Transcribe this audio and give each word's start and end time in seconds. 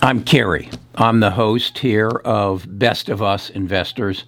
I'm 0.00 0.22
Kerry. 0.22 0.70
I'm 0.94 1.18
the 1.18 1.32
host 1.32 1.78
here 1.78 2.08
of 2.08 2.78
Best 2.78 3.08
of 3.08 3.20
Us 3.20 3.50
Investors. 3.50 4.26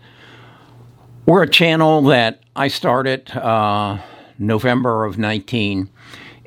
We're 1.26 1.44
a 1.44 1.48
channel 1.48 2.02
that 2.02 2.42
I 2.56 2.66
started 2.66 3.30
uh, 3.30 3.98
November 4.36 5.04
of 5.04 5.16
19, 5.16 5.88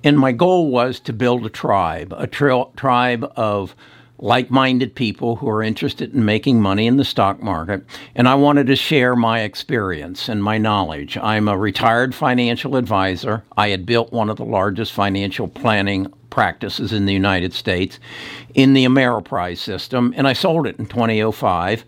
and 0.03 0.19
my 0.19 0.33
goal 0.33 0.69
was 0.69 0.99
to 1.01 1.13
build 1.13 1.45
a 1.45 1.49
tribe, 1.49 2.13
a 2.17 2.27
tri- 2.27 2.65
tribe 2.75 3.31
of 3.37 3.77
like 4.19 4.51
minded 4.51 4.93
people 4.93 5.37
who 5.37 5.47
are 5.47 5.63
interested 5.63 6.13
in 6.13 6.25
making 6.25 6.61
money 6.61 6.85
in 6.85 6.97
the 6.97 7.05
stock 7.05 7.41
market, 7.41 7.85
and 8.15 8.27
I 8.27 8.35
wanted 8.35 8.67
to 8.67 8.75
share 8.75 9.15
my 9.15 9.39
experience 9.39 10.27
and 10.27 10.43
my 10.43 10.57
knowledge. 10.57 11.15
I'm 11.15 11.47
a 11.47 11.57
retired 11.57 12.13
financial 12.13 12.75
advisor. 12.75 13.45
I 13.55 13.69
had 13.69 13.85
built 13.85 14.11
one 14.11 14.29
of 14.29 14.35
the 14.35 14.45
largest 14.45 14.91
financial 14.91 15.47
planning 15.47 16.11
practices 16.33 16.91
in 16.91 17.05
the 17.05 17.13
United 17.13 17.53
States 17.53 17.99
in 18.55 18.73
the 18.73 18.85
Ameriprise 18.85 19.59
system, 19.59 20.11
and 20.17 20.27
I 20.27 20.33
sold 20.33 20.65
it 20.65 20.79
in 20.79 20.87
2005 20.87 21.85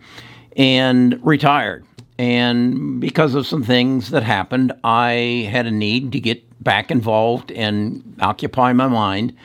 and 0.56 1.20
retired. 1.26 1.84
And 2.20 3.02
because 3.02 3.34
of 3.34 3.48
some 3.48 3.64
things 3.64 4.12
that 4.12 4.22
happened, 4.22 4.72
I 4.84 5.50
had 5.52 5.66
a 5.66 5.72
need 5.72 6.12
to 6.12 6.20
get 6.20 6.44
back 6.64 6.92
involved 6.92 7.52
and 7.52 8.16
occupy 8.22 8.72
my 8.72 8.88
mind. 8.88 9.36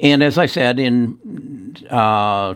And 0.00 0.22
as 0.22 0.38
I 0.38 0.46
said, 0.46 0.78
in 0.78 1.76
uh, 1.90 2.54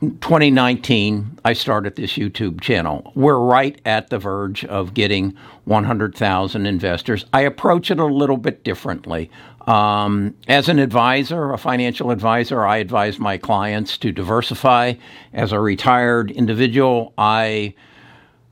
2019, 0.00 1.40
I 1.44 1.52
started 1.52 1.96
this 1.96 2.12
YouTube 2.12 2.62
channel. 2.62 3.12
We're 3.14 3.38
right 3.38 3.78
at 3.84 4.08
the 4.08 4.18
verge 4.18 4.64
of 4.64 4.94
getting 4.94 5.36
100,000 5.66 6.66
investors. 6.66 7.26
I 7.34 7.42
approach 7.42 7.90
it 7.90 7.98
a 7.98 8.06
little 8.06 8.38
bit 8.38 8.64
differently. 8.64 9.30
Um, 9.66 10.34
as 10.48 10.70
an 10.70 10.78
advisor, 10.78 11.52
a 11.52 11.58
financial 11.58 12.10
advisor, 12.10 12.64
I 12.64 12.78
advise 12.78 13.18
my 13.18 13.36
clients 13.36 13.98
to 13.98 14.10
diversify. 14.10 14.94
As 15.34 15.52
a 15.52 15.60
retired 15.60 16.30
individual, 16.30 17.12
I 17.18 17.74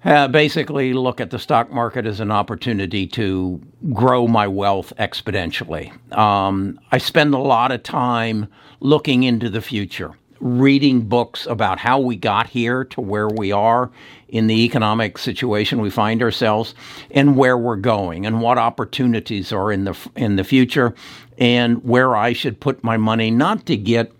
uh, 0.04 0.28
basically 0.28 0.92
look 0.92 1.18
at 1.18 1.30
the 1.30 1.38
stock 1.38 1.72
market 1.72 2.04
as 2.04 2.20
an 2.20 2.30
opportunity 2.30 3.06
to 3.06 3.58
grow 3.94 4.28
my 4.28 4.46
wealth 4.46 4.92
exponentially. 4.98 5.92
Um, 6.14 6.78
I 6.92 6.98
spend 6.98 7.32
a 7.32 7.38
lot 7.38 7.72
of 7.72 7.82
time 7.82 8.48
looking 8.80 9.22
into 9.22 9.48
the 9.48 9.62
future 9.62 10.12
reading 10.40 11.02
books 11.02 11.46
about 11.46 11.78
how 11.78 11.98
we 11.98 12.16
got 12.16 12.46
here 12.46 12.84
to 12.84 13.00
where 13.00 13.28
we 13.28 13.52
are 13.52 13.90
in 14.28 14.46
the 14.46 14.64
economic 14.64 15.18
situation 15.18 15.80
we 15.80 15.90
find 15.90 16.22
ourselves 16.22 16.74
and 17.10 17.36
where 17.36 17.56
we're 17.56 17.76
going 17.76 18.26
and 18.26 18.40
what 18.40 18.58
opportunities 18.58 19.52
are 19.52 19.72
in 19.72 19.84
the 19.84 19.96
in 20.16 20.36
the 20.36 20.44
future 20.44 20.94
and 21.38 21.82
where 21.84 22.16
I 22.16 22.32
should 22.32 22.60
put 22.60 22.84
my 22.84 22.96
money 22.96 23.30
not 23.30 23.66
to 23.66 23.76
get 23.76 24.12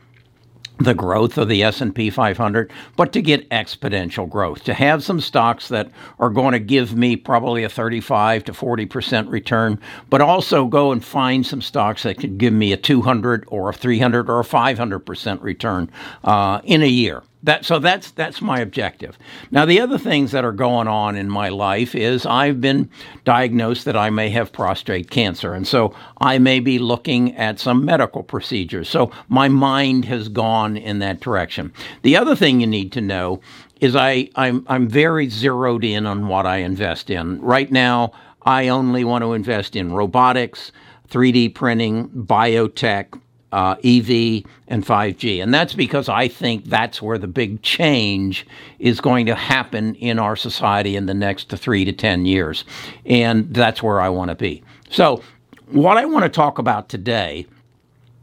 the 0.78 0.94
growth 0.94 1.36
of 1.36 1.48
the 1.48 1.62
S&P 1.62 2.10
500 2.10 2.70
but 2.96 3.12
to 3.12 3.20
get 3.20 3.48
exponential 3.50 4.28
growth 4.28 4.64
to 4.64 4.74
have 4.74 5.02
some 5.02 5.20
stocks 5.20 5.68
that 5.68 5.90
are 6.18 6.30
going 6.30 6.52
to 6.52 6.58
give 6.58 6.96
me 6.96 7.16
probably 7.16 7.64
a 7.64 7.68
35 7.68 8.44
to 8.44 8.52
40% 8.52 9.30
return 9.30 9.80
but 10.08 10.20
also 10.20 10.66
go 10.66 10.92
and 10.92 11.04
find 11.04 11.46
some 11.46 11.60
stocks 11.60 12.04
that 12.04 12.18
could 12.18 12.38
give 12.38 12.52
me 12.52 12.72
a 12.72 12.76
200 12.76 13.44
or 13.48 13.70
a 13.70 13.72
300 13.72 14.30
or 14.30 14.40
a 14.40 14.44
500% 14.44 15.42
return 15.42 15.90
uh, 16.24 16.60
in 16.64 16.82
a 16.82 16.86
year 16.86 17.22
that 17.42 17.64
so 17.64 17.78
that's 17.78 18.10
that's 18.12 18.42
my 18.42 18.58
objective. 18.58 19.16
Now 19.50 19.64
the 19.64 19.80
other 19.80 19.98
things 19.98 20.32
that 20.32 20.44
are 20.44 20.52
going 20.52 20.88
on 20.88 21.16
in 21.16 21.28
my 21.30 21.48
life 21.48 21.94
is 21.94 22.26
I've 22.26 22.60
been 22.60 22.90
diagnosed 23.24 23.84
that 23.84 23.96
I 23.96 24.10
may 24.10 24.28
have 24.30 24.52
prostate 24.52 25.10
cancer 25.10 25.54
and 25.54 25.66
so 25.66 25.94
I 26.20 26.38
may 26.38 26.60
be 26.60 26.78
looking 26.78 27.36
at 27.36 27.60
some 27.60 27.84
medical 27.84 28.22
procedures. 28.22 28.88
So 28.88 29.12
my 29.28 29.48
mind 29.48 30.04
has 30.06 30.28
gone 30.28 30.76
in 30.76 30.98
that 30.98 31.20
direction. 31.20 31.72
The 32.02 32.16
other 32.16 32.34
thing 32.34 32.60
you 32.60 32.66
need 32.66 32.92
to 32.92 33.00
know 33.00 33.40
is 33.80 33.94
I 33.94 34.30
I'm 34.34 34.64
I'm 34.66 34.88
very 34.88 35.28
zeroed 35.28 35.84
in 35.84 36.06
on 36.06 36.26
what 36.26 36.46
I 36.46 36.58
invest 36.58 37.08
in. 37.08 37.40
Right 37.40 37.70
now 37.70 38.12
I 38.42 38.68
only 38.68 39.04
want 39.04 39.22
to 39.22 39.34
invest 39.34 39.76
in 39.76 39.92
robotics, 39.92 40.72
3D 41.08 41.54
printing, 41.54 42.08
biotech, 42.08 43.20
uh, 43.52 43.76
EV 43.84 44.44
and 44.68 44.84
5G. 44.84 45.42
And 45.42 45.52
that's 45.52 45.74
because 45.74 46.08
I 46.08 46.28
think 46.28 46.66
that's 46.66 47.00
where 47.00 47.18
the 47.18 47.26
big 47.26 47.62
change 47.62 48.46
is 48.78 49.00
going 49.00 49.26
to 49.26 49.34
happen 49.34 49.94
in 49.96 50.18
our 50.18 50.36
society 50.36 50.96
in 50.96 51.06
the 51.06 51.14
next 51.14 51.48
three 51.50 51.84
to 51.84 51.92
10 51.92 52.26
years. 52.26 52.64
And 53.06 53.52
that's 53.54 53.82
where 53.82 54.00
I 54.00 54.08
want 54.08 54.30
to 54.30 54.34
be. 54.34 54.62
So, 54.90 55.22
what 55.70 55.98
I 55.98 56.06
want 56.06 56.24
to 56.24 56.30
talk 56.30 56.58
about 56.58 56.88
today 56.88 57.46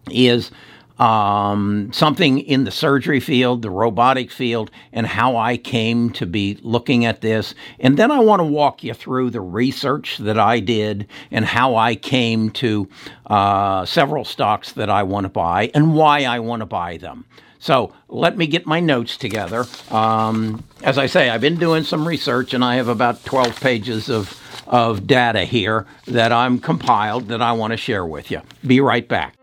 is 0.09 0.51
um, 0.99 1.91
something 1.93 2.39
in 2.39 2.63
the 2.63 2.71
surgery 2.71 3.19
field, 3.19 3.61
the 3.61 3.69
robotic 3.69 4.31
field, 4.31 4.71
and 4.93 5.05
how 5.05 5.35
I 5.35 5.57
came 5.57 6.09
to 6.11 6.25
be 6.25 6.57
looking 6.61 7.05
at 7.05 7.21
this. 7.21 7.53
And 7.79 7.97
then 7.97 8.11
I 8.11 8.19
want 8.19 8.39
to 8.39 8.45
walk 8.45 8.83
you 8.83 8.93
through 8.93 9.31
the 9.31 9.41
research 9.41 10.17
that 10.19 10.39
I 10.39 10.59
did 10.59 11.07
and 11.31 11.45
how 11.45 11.75
I 11.75 11.95
came 11.95 12.49
to 12.51 12.87
uh, 13.25 13.85
several 13.85 14.25
stocks 14.25 14.71
that 14.73 14.89
I 14.89 15.03
want 15.03 15.25
to 15.25 15.29
buy 15.29 15.71
and 15.73 15.95
why 15.95 16.23
I 16.23 16.39
want 16.39 16.61
to 16.61 16.65
buy 16.65 16.97
them. 16.97 17.25
So 17.59 17.93
let 18.07 18.37
me 18.37 18.45
get 18.47 18.67
my 18.67 18.79
notes 18.79 19.17
together. 19.17 19.65
Um, 19.89 20.63
as 20.83 20.97
I 20.97 21.07
say, 21.07 21.29
I've 21.29 21.41
been 21.41 21.57
doing 21.57 21.83
some 21.83 22.07
research 22.07 22.53
and 22.53 22.63
I 22.63 22.75
have 22.75 22.87
about 22.87 23.25
12 23.25 23.59
pages 23.59 24.07
of, 24.07 24.39
of 24.67 25.07
data 25.07 25.45
here 25.45 25.87
that 26.05 26.31
I'm 26.31 26.59
compiled 26.59 27.29
that 27.29 27.41
I 27.41 27.53
want 27.53 27.71
to 27.71 27.77
share 27.77 28.05
with 28.05 28.29
you. 28.29 28.41
Be 28.65 28.81
right 28.81 29.07
back. 29.07 29.35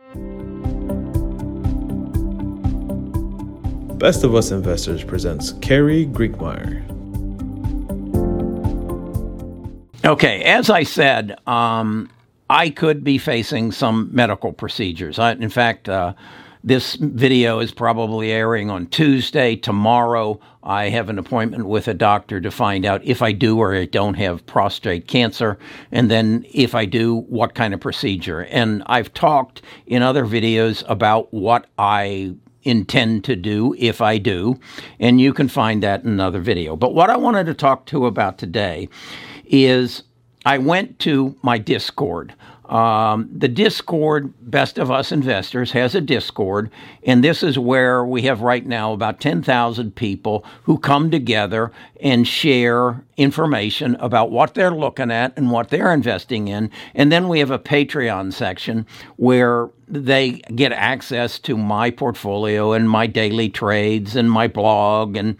Best 4.02 4.24
of 4.24 4.34
Us 4.34 4.50
Investors 4.50 5.04
presents 5.04 5.52
Kerry 5.60 6.06
Griegmeyer. 6.06 6.82
Okay, 10.04 10.42
as 10.42 10.70
I 10.70 10.82
said, 10.82 11.38
um, 11.46 12.10
I 12.50 12.70
could 12.70 13.04
be 13.04 13.16
facing 13.16 13.70
some 13.70 14.08
medical 14.10 14.52
procedures. 14.52 15.20
I, 15.20 15.34
in 15.34 15.50
fact, 15.50 15.88
uh, 15.88 16.14
this 16.64 16.96
video 16.96 17.60
is 17.60 17.70
probably 17.70 18.32
airing 18.32 18.70
on 18.70 18.88
Tuesday. 18.88 19.54
Tomorrow, 19.54 20.40
I 20.64 20.88
have 20.88 21.08
an 21.08 21.20
appointment 21.20 21.66
with 21.66 21.86
a 21.86 21.94
doctor 21.94 22.40
to 22.40 22.50
find 22.50 22.84
out 22.84 23.04
if 23.04 23.22
I 23.22 23.30
do 23.30 23.56
or 23.60 23.72
I 23.72 23.84
don't 23.84 24.14
have 24.14 24.44
prostate 24.46 25.06
cancer, 25.06 25.60
and 25.92 26.10
then 26.10 26.44
if 26.52 26.74
I 26.74 26.86
do, 26.86 27.18
what 27.28 27.54
kind 27.54 27.72
of 27.72 27.78
procedure. 27.78 28.46
And 28.46 28.82
I've 28.86 29.14
talked 29.14 29.62
in 29.86 30.02
other 30.02 30.24
videos 30.24 30.82
about 30.88 31.32
what 31.32 31.68
I 31.78 32.34
intend 32.62 33.24
to 33.24 33.36
do 33.36 33.74
if 33.78 34.00
I 34.00 34.18
do, 34.18 34.58
and 34.98 35.20
you 35.20 35.32
can 35.32 35.48
find 35.48 35.82
that 35.82 36.04
in 36.04 36.10
another 36.10 36.40
video. 36.40 36.76
But 36.76 36.94
what 36.94 37.10
I 37.10 37.16
wanted 37.16 37.46
to 37.46 37.54
talk 37.54 37.86
to 37.86 38.06
about 38.06 38.38
today 38.38 38.88
is 39.44 40.02
I 40.44 40.58
went 40.58 40.98
to 41.00 41.36
my 41.42 41.58
Discord. 41.58 42.34
Um, 42.72 43.28
the 43.30 43.48
Discord, 43.48 44.32
Best 44.40 44.78
of 44.78 44.90
Us 44.90 45.12
Investors, 45.12 45.72
has 45.72 45.94
a 45.94 46.00
Discord, 46.00 46.70
and 47.04 47.22
this 47.22 47.42
is 47.42 47.58
where 47.58 48.02
we 48.02 48.22
have 48.22 48.40
right 48.40 48.64
now 48.64 48.94
about 48.94 49.20
10,000 49.20 49.94
people 49.94 50.42
who 50.62 50.78
come 50.78 51.10
together 51.10 51.70
and 52.00 52.26
share 52.26 53.04
information 53.18 53.94
about 53.96 54.30
what 54.30 54.54
they're 54.54 54.74
looking 54.74 55.10
at 55.10 55.36
and 55.36 55.50
what 55.50 55.68
they're 55.68 55.92
investing 55.92 56.48
in. 56.48 56.70
And 56.94 57.12
then 57.12 57.28
we 57.28 57.40
have 57.40 57.50
a 57.50 57.58
Patreon 57.58 58.32
section 58.32 58.86
where 59.16 59.68
they 59.92 60.40
get 60.54 60.72
access 60.72 61.38
to 61.38 61.56
my 61.56 61.90
portfolio 61.90 62.72
and 62.72 62.88
my 62.88 63.06
daily 63.06 63.50
trades 63.50 64.16
and 64.16 64.30
my 64.30 64.48
blog 64.48 65.16
and 65.16 65.36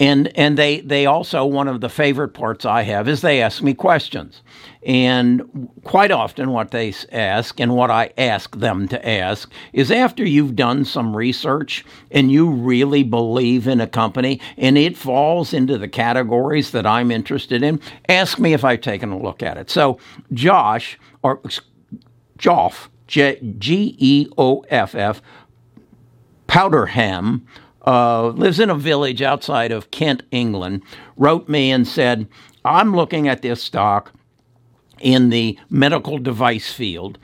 and 0.00 0.36
and 0.36 0.58
they 0.58 0.80
they 0.80 1.06
also 1.06 1.44
one 1.44 1.68
of 1.68 1.80
the 1.80 1.88
favorite 1.88 2.30
parts 2.30 2.64
I 2.64 2.82
have 2.82 3.08
is 3.08 3.20
they 3.20 3.40
ask 3.40 3.62
me 3.62 3.74
questions, 3.74 4.42
and 4.82 5.70
quite 5.84 6.10
often 6.10 6.50
what 6.50 6.72
they 6.72 6.92
ask 7.12 7.60
and 7.60 7.76
what 7.76 7.92
I 7.92 8.10
ask 8.18 8.56
them 8.56 8.88
to 8.88 9.08
ask 9.08 9.52
is 9.72 9.92
after 9.92 10.24
you've 10.24 10.56
done 10.56 10.84
some 10.84 11.16
research 11.16 11.84
and 12.10 12.32
you 12.32 12.50
really 12.50 13.04
believe 13.04 13.68
in 13.68 13.80
a 13.80 13.86
company 13.86 14.40
and 14.56 14.76
it 14.76 14.96
falls 14.96 15.54
into 15.54 15.78
the 15.78 15.88
categories 15.88 16.72
that 16.72 16.86
I'm 16.86 17.12
interested 17.12 17.62
in, 17.62 17.80
ask 18.08 18.40
me 18.40 18.52
if 18.52 18.64
I've 18.64 18.80
taken 18.80 19.12
a 19.12 19.18
look 19.18 19.44
at 19.44 19.56
it. 19.56 19.70
So 19.70 19.98
Josh 20.32 20.98
or 21.22 21.40
Joff 22.36 22.88
G 23.06 23.96
E 23.98 24.26
O 24.38 24.64
F 24.68 24.94
F 24.94 25.20
Powderham 26.46 27.46
uh, 27.86 28.28
lives 28.28 28.60
in 28.60 28.70
a 28.70 28.74
village 28.74 29.22
outside 29.22 29.72
of 29.72 29.90
Kent, 29.90 30.22
England, 30.30 30.82
wrote 31.16 31.48
me 31.48 31.70
and 31.70 31.86
said, 31.86 32.26
I'm 32.64 32.94
looking 32.94 33.28
at 33.28 33.42
this 33.42 33.62
stock 33.62 34.12
in 35.00 35.30
the 35.30 35.58
medical 35.68 36.18
device 36.18 36.72
field 36.72 37.18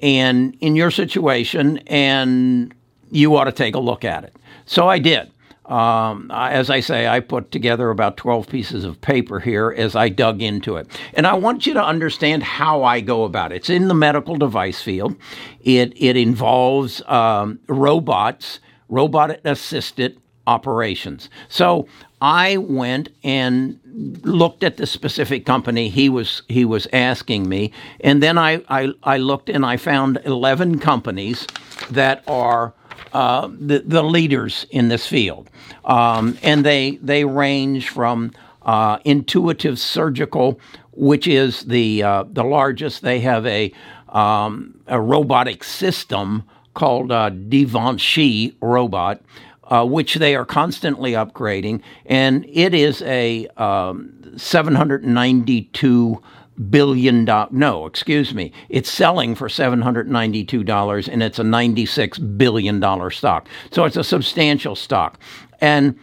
and 0.00 0.56
in 0.60 0.76
your 0.76 0.90
situation, 0.90 1.78
and 1.86 2.74
you 3.10 3.34
ought 3.36 3.44
to 3.44 3.52
take 3.52 3.74
a 3.74 3.80
look 3.80 4.04
at 4.04 4.24
it. 4.24 4.36
So 4.66 4.86
I 4.88 4.98
did. 4.98 5.30
Um, 5.66 6.30
as 6.32 6.68
I 6.68 6.80
say, 6.80 7.06
I 7.06 7.20
put 7.20 7.50
together 7.50 7.90
about 7.90 8.16
12 8.16 8.48
pieces 8.48 8.84
of 8.84 9.00
paper 9.00 9.40
here 9.40 9.74
as 9.76 9.96
I 9.96 10.10
dug 10.10 10.42
into 10.42 10.76
it. 10.76 10.86
And 11.14 11.26
I 11.26 11.34
want 11.34 11.66
you 11.66 11.72
to 11.74 11.82
understand 11.82 12.42
how 12.42 12.84
I 12.84 13.00
go 13.00 13.24
about 13.24 13.52
it. 13.52 13.56
It's 13.56 13.70
in 13.70 13.88
the 13.88 13.94
medical 13.94 14.36
device 14.36 14.82
field, 14.82 15.16
it, 15.62 15.92
it 15.96 16.16
involves 16.16 17.00
um, 17.08 17.60
robots 17.66 18.60
robot 18.88 19.40
assisted 19.44 20.20
operations. 20.46 21.30
So 21.48 21.88
I 22.20 22.58
went 22.58 23.08
and 23.22 23.78
looked 24.22 24.62
at 24.62 24.76
the 24.76 24.86
specific 24.86 25.46
company 25.46 25.88
he 25.88 26.08
was 26.08 26.42
he 26.48 26.64
was 26.64 26.86
asking 26.92 27.48
me, 27.48 27.72
and 28.00 28.22
then 28.22 28.38
I 28.38 28.62
I, 28.68 28.92
I 29.02 29.18
looked 29.18 29.48
and 29.48 29.64
I 29.64 29.76
found 29.76 30.20
eleven 30.24 30.78
companies 30.78 31.46
that 31.90 32.22
are 32.26 32.74
uh, 33.12 33.48
the, 33.58 33.80
the 33.80 34.02
leaders 34.02 34.66
in 34.70 34.88
this 34.88 35.06
field, 35.06 35.50
um, 35.84 36.36
and 36.42 36.64
they 36.64 36.98
they 37.02 37.24
range 37.24 37.88
from 37.88 38.32
uh, 38.62 38.98
Intuitive 39.04 39.78
Surgical, 39.78 40.58
which 40.92 41.26
is 41.26 41.62
the 41.64 42.02
uh, 42.02 42.24
the 42.30 42.44
largest. 42.44 43.02
They 43.02 43.20
have 43.20 43.46
a 43.46 43.72
um, 44.08 44.78
a 44.86 45.00
robotic 45.00 45.64
system 45.64 46.44
called 46.74 47.12
uh, 47.12 47.30
da 47.30 47.64
Vinci 47.64 48.56
robot. 48.60 49.20
Uh, 49.66 49.82
which 49.82 50.16
they 50.16 50.36
are 50.36 50.44
constantly 50.44 51.12
upgrading, 51.12 51.80
and 52.04 52.44
it 52.52 52.74
is 52.74 53.00
a 53.00 53.46
um, 53.56 54.12
792 54.36 56.22
billion 56.70 57.24
dollars. 57.24 57.52
No, 57.52 57.86
excuse 57.86 58.34
me. 58.34 58.52
It's 58.68 58.90
selling 58.90 59.34
for 59.34 59.48
$792 59.48 61.08
and 61.08 61.22
it's 61.22 61.38
a 61.38 61.42
$96 61.42 62.38
billion 62.38 63.10
stock. 63.10 63.48
So 63.70 63.84
it's 63.84 63.96
a 63.96 64.04
substantial 64.04 64.76
stock. 64.76 65.18
And 65.60 65.98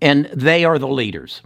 and 0.00 0.26
they 0.34 0.64
are 0.64 0.78
the 0.78 0.88
leaders. 0.88 1.42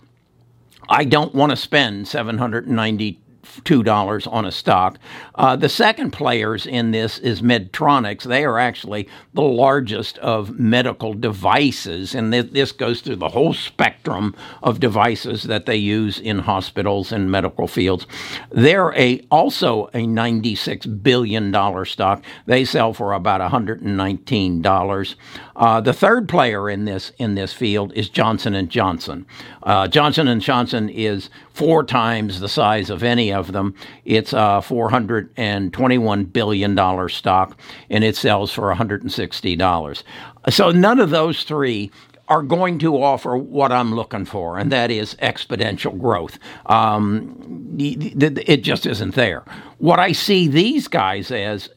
I 0.88 1.04
don't 1.04 1.34
want 1.34 1.50
to 1.50 1.56
spend 1.56 2.08
790 2.08 3.20
$2 3.64 4.32
on 4.32 4.44
a 4.44 4.52
stock. 4.52 4.98
Uh, 5.34 5.56
the 5.56 5.68
second 5.68 6.12
players 6.12 6.66
in 6.66 6.90
this 6.90 7.18
is 7.18 7.42
Medtronics. 7.42 8.22
They 8.22 8.44
are 8.44 8.58
actually 8.58 9.08
the 9.34 9.42
largest 9.42 10.18
of 10.18 10.58
medical 10.58 11.14
devices, 11.14 12.14
and 12.14 12.32
th- 12.32 12.52
this 12.52 12.72
goes 12.72 13.00
through 13.00 13.16
the 13.16 13.28
whole 13.28 13.54
spectrum 13.54 14.34
of 14.62 14.80
devices 14.80 15.44
that 15.44 15.66
they 15.66 15.76
use 15.76 16.18
in 16.18 16.40
hospitals 16.40 17.12
and 17.12 17.30
medical 17.30 17.66
fields. 17.66 18.06
They're 18.50 18.94
a 18.94 19.20
also 19.30 19.86
a 19.88 20.06
$96 20.06 21.02
billion 21.02 21.52
stock. 21.84 22.24
They 22.46 22.64
sell 22.64 22.92
for 22.92 23.12
about 23.12 23.40
$119. 23.40 25.14
Uh, 25.56 25.80
the 25.80 25.92
third 25.92 26.28
player 26.28 26.68
in 26.68 26.84
this 26.84 27.12
in 27.18 27.34
this 27.34 27.52
field 27.52 27.92
is 27.94 28.08
Johnson 28.10 28.54
and 28.54 28.68
Johnson. 28.68 29.26
Uh, 29.62 29.88
Johnson 29.88 30.28
and 30.28 30.40
Johnson 30.42 30.90
is 30.90 31.30
four 31.54 31.82
times 31.82 32.40
the 32.40 32.48
size 32.48 32.90
of 32.90 33.02
any 33.02 33.32
of 33.32 33.52
them. 33.52 33.74
It's 34.04 34.34
a 34.34 34.60
421 34.60 36.24
billion 36.24 36.74
dollar 36.74 37.08
stock, 37.08 37.58
and 37.88 38.04
it 38.04 38.16
sells 38.16 38.52
for 38.52 38.66
160 38.68 39.56
dollars. 39.56 40.04
So 40.50 40.70
none 40.70 41.00
of 41.00 41.10
those 41.10 41.42
three 41.42 41.90
are 42.28 42.42
going 42.42 42.78
to 42.80 43.00
offer 43.02 43.36
what 43.36 43.72
I'm 43.72 43.94
looking 43.94 44.24
for, 44.24 44.58
and 44.58 44.70
that 44.72 44.90
is 44.90 45.14
exponential 45.16 45.98
growth. 45.98 46.38
Um, 46.66 47.76
it 47.78 48.62
just 48.62 48.84
isn't 48.84 49.14
there. 49.14 49.44
What 49.78 50.00
I 50.00 50.12
see 50.12 50.48
these 50.48 50.88
guys 50.88 51.30
as 51.30 51.70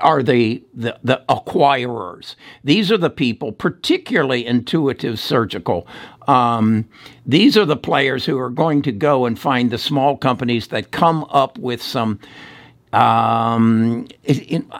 are 0.00 0.22
the, 0.22 0.62
the, 0.74 0.98
the 1.02 1.22
acquirers. 1.28 2.34
These 2.64 2.92
are 2.92 2.98
the 2.98 3.10
people, 3.10 3.52
particularly 3.52 4.46
intuitive 4.46 5.18
surgical. 5.18 5.86
Um, 6.26 6.88
these 7.26 7.56
are 7.56 7.64
the 7.64 7.76
players 7.76 8.24
who 8.24 8.38
are 8.38 8.50
going 8.50 8.82
to 8.82 8.92
go 8.92 9.26
and 9.26 9.38
find 9.38 9.70
the 9.70 9.78
small 9.78 10.16
companies 10.16 10.68
that 10.68 10.90
come 10.90 11.24
up 11.30 11.58
with 11.58 11.82
some 11.82 12.20
um, 12.92 14.06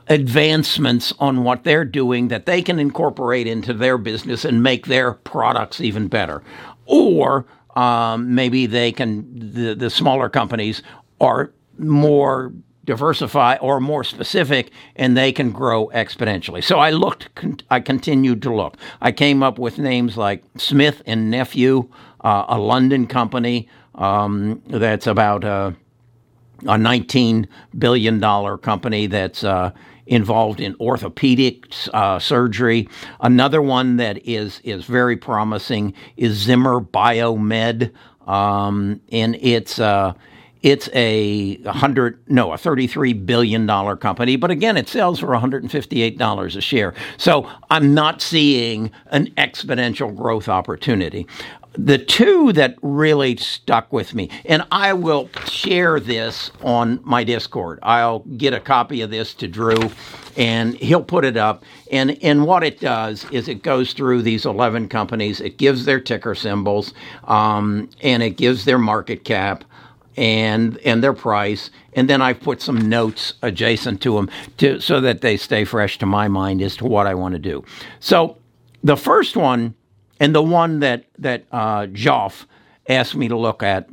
advancements 0.09 1.13
on 1.19 1.45
what 1.45 1.65
they're 1.65 1.85
doing 1.85 2.29
that 2.29 2.47
they 2.47 2.63
can 2.63 2.79
incorporate 2.79 3.47
into 3.47 3.73
their 3.75 3.99
business 3.99 4.45
and 4.45 4.63
make 4.63 4.87
their 4.87 5.13
products 5.13 5.81
even 5.81 6.09
better. 6.09 6.43
Or 6.87 7.47
um, 7.77 8.35
maybe 8.35 8.67
they 8.67 8.93
can, 8.93 9.27
the, 9.53 9.75
the 9.75 9.91
smaller 9.91 10.29
companies 10.29 10.83
are 11.21 11.53
more 11.79 12.53
diversify 12.89 13.55
or 13.61 13.81
more 13.81 14.03
specific 14.03 14.71
and 14.97 15.15
they 15.15 15.31
can 15.31 15.53
grow 15.53 15.89
exponentially 15.89 16.65
so 16.65 16.79
i 16.79 16.89
looked 16.89 17.29
i 17.71 17.79
continued 17.79 18.41
to 18.41 18.51
look 18.51 18.79
i 19.03 19.13
came 19.13 19.43
up 19.43 19.59
with 19.59 19.77
names 19.77 20.17
like 20.17 20.43
smith 20.57 21.03
and 21.05 21.31
nephew 21.31 21.87
uh, 22.23 22.47
a 22.49 22.59
london 22.59 23.07
company 23.07 23.69
um, 23.95 24.63
that's 24.69 25.07
about 25.07 25.45
a, 25.45 25.77
a 26.67 26.79
19 26.79 27.47
billion 27.77 28.21
dollar 28.21 28.57
company 28.57 29.07
that's 29.07 29.45
uh, 29.45 29.71
involved 30.07 30.59
in 30.59 30.75
orthopedic 30.81 31.67
uh, 31.93 32.19
surgery. 32.19 32.89
Another 33.21 33.61
one 33.61 33.99
that 33.99 34.27
is 34.27 34.61
is 34.65 34.87
very 34.87 35.19
promising 35.19 35.93
is 36.17 36.33
Zimmer 36.37 36.81
Biomet 36.81 37.93
um, 38.27 39.01
and 39.11 39.37
it's 39.41 39.79
uh, 39.79 40.15
it's 40.63 40.89
a 40.93 41.63
hundred, 41.63 42.19
no, 42.29 42.53
a 42.53 42.59
thirty-three 42.59 43.13
billion 43.13 43.67
dollar 43.67 43.97
company, 43.97 44.37
but 44.37 44.51
again, 44.51 44.77
it 44.77 44.89
sells 44.89 45.21
for 45.21 45.29
one 45.29 45.41
hundred 45.41 45.63
and 45.63 45.73
fifty-eight 45.73 46.19
dollars 46.19 46.57
a 46.57 46.61
share. 46.61 46.95
So 47.17 47.49
I'm 47.71 47.95
not 47.95 48.21
seeing 48.21 48.91
an 49.07 49.27
exponential 49.37 50.15
growth 50.15 50.49
opportunity. 50.49 51.27
The 51.75 51.99
two 51.99 52.53
that 52.55 52.75
really 52.83 53.37
stuck 53.37 53.93
with 53.93 54.13
me, 54.13 54.31
and 54.47 54.67
I 54.73 54.95
will 54.95 55.31
share 55.47 56.01
this 56.01 56.51
on 56.63 56.99
my 57.05 57.23
Discord. 57.23 57.79
I'll 57.85 58.21
get 58.21 58.53
a 58.53 58.59
copy 58.59 59.01
of 59.03 59.11
this 59.11 59.33
to 59.35 59.47
Drew, 59.47 59.91
and 60.37 60.75
he'll 60.75 61.05
put 61.05 61.25
it 61.25 61.37
up. 61.37 61.63
And 61.93 62.19
and 62.21 62.47
what 62.47 62.65
it 62.65 62.81
does 62.81 63.31
is 63.31 63.47
it 63.47 63.63
goes 63.63 63.93
through 63.93 64.23
these 64.23 64.45
eleven 64.45 64.89
companies. 64.89 65.41
It 65.41 65.57
gives 65.57 65.85
their 65.85 66.01
ticker 66.01 66.35
symbols, 66.35 66.95
um, 67.25 67.89
and 68.03 68.25
it 68.25 68.37
gives 68.37 68.65
their 68.65 68.79
market 68.79 69.25
cap 69.25 69.63
and 70.19 70.79
and 70.79 71.03
their 71.03 71.13
price, 71.13 71.71
and 71.93 72.11
then 72.11 72.21
I 72.21 72.33
put 72.33 72.61
some 72.61 72.89
notes 72.89 73.35
adjacent 73.41 74.03
to 74.03 74.15
them 74.15 74.29
to 74.57 74.81
so 74.81 75.01
that 75.01 75.21
they 75.21 75.37
stay 75.37 75.65
fresh 75.65 75.97
to 75.99 76.07
my 76.07 76.27
mind 76.27 76.61
as 76.61 76.77
to 76.79 76.87
what 76.87 77.07
I 77.07 77.15
want 77.15 77.35
to 77.35 77.39
do. 77.39 77.65
So 78.01 78.37
the 78.83 78.97
first 78.97 79.37
one, 79.37 79.77
and 80.19 80.35
the 80.35 80.43
one 80.43 80.81
that 80.81 81.05
that 81.19 81.45
uh, 81.53 81.87
Joff 81.87 82.47
asked 82.89 83.15
me 83.15 83.29
to 83.29 83.37
look 83.37 83.63
at, 83.63 83.89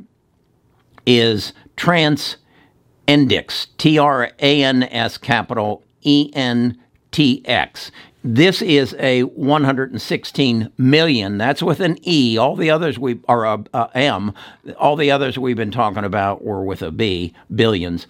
is 1.06 1.52
Trans 1.76 2.38
Index, 3.06 3.68
T 3.78 3.96
R 3.96 4.32
A 4.40 4.64
N 4.64 4.82
S 4.82 5.18
capital 5.18 5.84
E 6.02 6.30
N 6.34 6.76
T 7.12 7.42
X. 7.44 7.92
This 8.28 8.60
is 8.60 8.92
a 8.98 9.22
116 9.22 10.72
million. 10.78 11.38
That's 11.38 11.62
with 11.62 11.78
an 11.78 11.96
E. 12.02 12.36
All 12.36 12.56
the 12.56 12.70
others 12.70 12.98
we 12.98 13.20
are 13.28 13.44
a, 13.44 13.64
a 13.72 13.88
M. 13.94 14.34
All 14.78 14.96
the 14.96 15.12
others 15.12 15.38
we've 15.38 15.56
been 15.56 15.70
talking 15.70 16.02
about 16.02 16.42
were 16.42 16.64
with 16.64 16.82
a 16.82 16.90
B, 16.90 17.32
billions, 17.54 18.08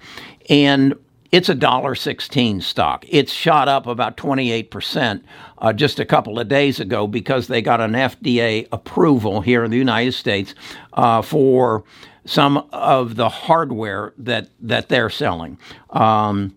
and 0.49 0.95
it's 1.33 1.51
a 1.51 1.55
dollar 1.55 1.95
sixteen 1.95 2.63
stock. 2.63 3.05
It's 3.11 3.31
shot 3.31 3.69
up 3.69 3.87
about 3.87 4.17
28 4.17 4.71
percent 4.71 5.23
uh, 5.59 5.75
just 5.75 6.01
a 6.01 6.07
couple 6.07 6.39
of 6.41 6.49
days 6.49 6.81
ago 6.81 7.07
because 7.07 7.49
they 7.49 7.61
got 7.61 7.83
an 7.83 7.93
FDA 7.93 8.67
approval 8.73 9.43
here 9.43 9.65
in 9.65 9.71
the 9.71 9.77
United 9.77 10.13
States 10.13 10.55
uh, 10.95 11.21
for 11.21 11.85
some 12.25 12.67
of 12.73 13.17
the 13.17 13.29
hardware 13.29 14.15
that 14.17 14.49
that 14.61 14.89
they're 14.89 15.11
selling. 15.11 15.59
Um, 15.91 16.57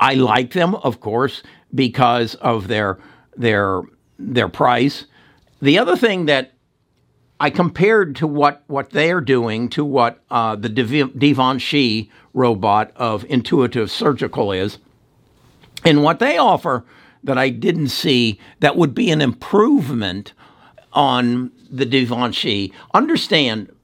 I 0.00 0.14
like 0.14 0.54
them, 0.54 0.74
of 0.74 0.98
course 0.98 1.44
because 1.74 2.34
of 2.36 2.68
their 2.68 2.98
their 3.36 3.82
their 4.18 4.48
price. 4.48 5.06
The 5.62 5.78
other 5.78 5.96
thing 5.96 6.26
that 6.26 6.52
I 7.40 7.48
compared 7.48 8.16
to 8.16 8.26
what, 8.26 8.62
what 8.66 8.90
they're 8.90 9.22
doing 9.22 9.70
to 9.70 9.82
what 9.82 10.22
uh, 10.30 10.56
the 10.56 10.68
da 10.68 11.32
Vinci 11.32 12.10
robot 12.34 12.92
of 12.96 13.24
Intuitive 13.24 13.90
Surgical 13.90 14.52
is, 14.52 14.78
and 15.82 16.02
what 16.02 16.18
they 16.18 16.36
offer 16.36 16.84
that 17.24 17.38
I 17.38 17.48
didn't 17.48 17.88
see 17.88 18.38
that 18.60 18.76
would 18.76 18.94
be 18.94 19.10
an 19.10 19.22
improvement 19.22 20.34
on 20.92 21.50
the 21.70 21.86
da 21.86 22.04
Vinci. 22.04 22.74
Understand, 22.92 23.74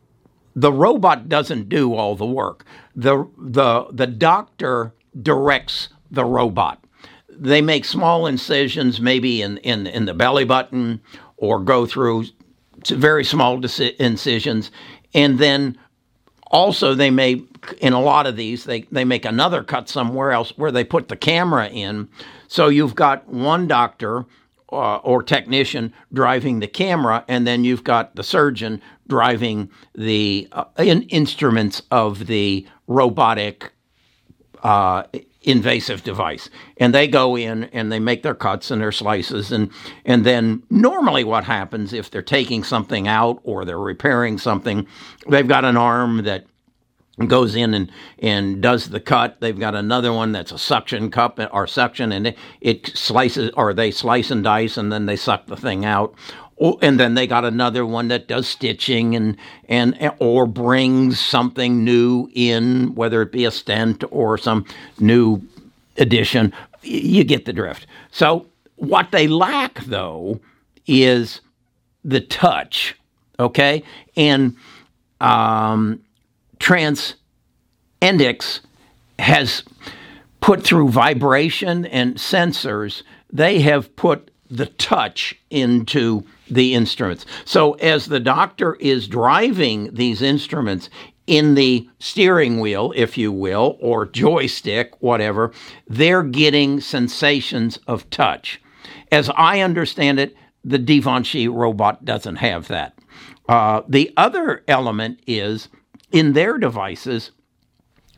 the 0.55 0.73
robot 0.73 1.29
doesn't 1.31 1.71
do 1.71 1.95
all 1.95 2.15
the 2.15 2.27
work. 2.27 2.65
the 2.95 3.27
the 3.39 3.87
The 3.91 4.07
doctor 4.07 4.93
directs 5.23 5.89
the 6.11 6.25
robot 6.27 6.85
they 7.39 7.61
make 7.61 7.85
small 7.85 8.27
incisions, 8.27 9.01
maybe 9.01 9.43
in, 9.43 9.59
in, 9.59 9.87
in 9.87 10.07
the 10.07 10.15
belly 10.15 10.45
button, 10.45 11.01
or 11.37 11.61
go 11.61 11.87
through 11.87 12.25
very 12.87 13.25
small 13.25 13.61
incisions. 13.99 14.71
And 15.15 15.39
then 15.39 15.79
also, 16.49 16.95
they 16.95 17.11
may, 17.11 17.43
in 17.79 17.93
a 17.93 18.01
lot 18.01 18.27
of 18.27 18.37
these, 18.37 18.65
they, 18.65 18.83
they 18.93 19.05
make 19.05 19.25
another 19.25 19.63
cut 19.65 19.89
somewhere 19.89 20.31
else 20.31 20.53
where 20.57 20.71
they 20.71 20.85
put 20.85 21.09
the 21.09 21.17
camera 21.17 21.69
in. 21.69 22.09
So 22.49 22.69
you've 22.69 22.95
got 22.95 23.29
one 23.29 23.67
doctor 23.67 24.25
uh, 24.71 24.97
or 24.97 25.23
technician 25.23 25.93
driving 26.13 26.61
the 26.61 26.69
camera, 26.69 27.25
and 27.29 27.47
then 27.47 27.65
you've 27.65 27.85
got 27.85 28.15
the 28.15 28.23
surgeon 28.23 28.81
driving 29.09 29.71
the 29.95 30.49
uh, 30.53 30.65
in, 30.79 31.03
instruments 31.03 31.83
of 31.91 32.27
the 32.27 32.67
robotic 32.87 33.73
uh, 34.63 35.05
invasive 35.47 36.03
device. 36.03 36.51
And 36.77 36.95
they 36.95 37.09
go 37.09 37.37
in 37.37 37.65
and 37.65 37.91
they 37.91 38.01
make 38.01 38.23
their 38.23 38.35
cuts 38.35 38.71
and 38.71 38.83
their 38.83 38.93
slices. 38.93 39.53
And 39.53 39.71
and 40.05 40.27
then 40.27 40.63
normally 40.69 41.25
what 41.25 41.45
happens 41.45 41.93
if 41.93 42.11
they're 42.11 42.21
taking 42.21 42.65
something 42.65 43.09
out 43.09 43.41
or 43.45 43.65
they're 43.65 43.79
repairing 43.79 44.39
something 44.39 44.87
they've 45.29 45.49
got 45.49 45.65
an 45.65 45.77
arm 45.77 46.25
that 46.25 46.47
goes 47.29 47.55
in 47.55 47.73
and 47.73 47.91
and 48.19 48.61
does 48.61 48.91
the 48.91 49.01
cut. 49.01 49.39
They've 49.41 49.59
got 49.59 49.75
another 49.75 50.13
one 50.13 50.33
that's 50.33 50.53
a 50.53 50.59
suction 50.59 51.11
cup 51.11 51.41
or 51.53 51.67
suction 51.67 52.13
and 52.13 52.27
it, 52.27 52.39
it 52.61 52.87
slices 52.89 53.51
or 53.57 53.73
they 53.73 53.91
slice 53.93 54.31
and 54.31 54.43
dice 54.45 54.77
and 54.77 54.93
then 54.93 55.07
they 55.07 55.17
suck 55.17 55.47
the 55.47 55.57
thing 55.57 55.85
out 55.85 56.15
Oh, 56.59 56.79
and 56.81 56.99
then 56.99 57.15
they 57.15 57.27
got 57.27 57.45
another 57.45 57.85
one 57.85 58.09
that 58.09 58.29
does 58.29 58.49
stitching 58.49 59.15
and 59.15 59.37
and 59.69 60.15
or 60.19 60.47
brings 60.47 61.21
something 61.21 61.85
new 61.85 62.31
in, 62.35 62.95
whether 62.95 63.21
it 63.23 63.31
be 63.33 63.45
a 63.45 63.51
stent 63.51 64.03
or 64.11 64.39
some 64.39 64.65
new 64.99 65.43
addition. 65.99 66.53
You 66.83 67.25
get 67.25 67.45
the 67.45 67.53
drift. 67.53 67.87
So 68.11 68.47
what 68.77 69.11
they 69.11 69.29
lack 69.29 69.85
though 69.85 70.41
is 70.87 71.41
the 72.05 72.21
touch, 72.21 72.97
okay, 73.39 73.83
and 74.17 74.57
um, 75.21 76.01
has 79.19 79.63
put 80.41 80.63
through 80.63 80.89
vibration 80.89 81.85
and 81.87 82.17
sensors. 82.17 83.03
They 83.33 83.61
have 83.61 83.95
put 83.97 84.31
the 84.51 84.67
touch 84.67 85.35
into 85.51 86.25
the 86.51 86.75
instruments. 86.75 87.27
So, 87.45 87.73
as 87.75 88.07
the 88.07 88.21
doctor 88.21 88.75
is 88.77 89.09
driving 89.09 89.93
these 89.95 90.23
instruments 90.23 90.89
in 91.27 91.55
the 91.55 91.89
steering 91.99 92.61
wheel, 92.61 92.93
if 92.95 93.19
you 93.19 93.33
will, 93.33 93.77
or 93.81 94.07
joystick, 94.07 95.01
whatever, 95.03 95.53
they're 95.89 96.23
getting 96.23 96.81
sensations 96.81 97.79
of 97.87 98.09
touch. 98.11 98.61
As 99.11 99.31
I 99.37 99.61
understand 99.61 100.21
it, 100.21 100.37
the 100.65 100.79
da 100.79 101.01
Vinci 101.01 101.49
robot 101.49 102.05
doesn't 102.05 102.37
have 102.37 102.69
that. 102.69 102.97
Uh, 103.49 103.83
the 103.89 104.13
other 104.17 104.65
element 104.69 105.21
is 105.27 105.69
in 106.13 106.33
their 106.33 106.59
devices, 106.59 107.33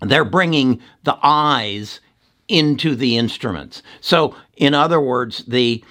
they're 0.00 0.24
bringing 0.24 0.80
the 1.04 1.18
eyes 1.22 2.00
into 2.48 2.94
the 2.94 3.16
instruments. 3.16 3.82
So, 4.00 4.34
in 4.56 4.74
other 4.74 5.00
words, 5.00 5.44
the 5.46 5.84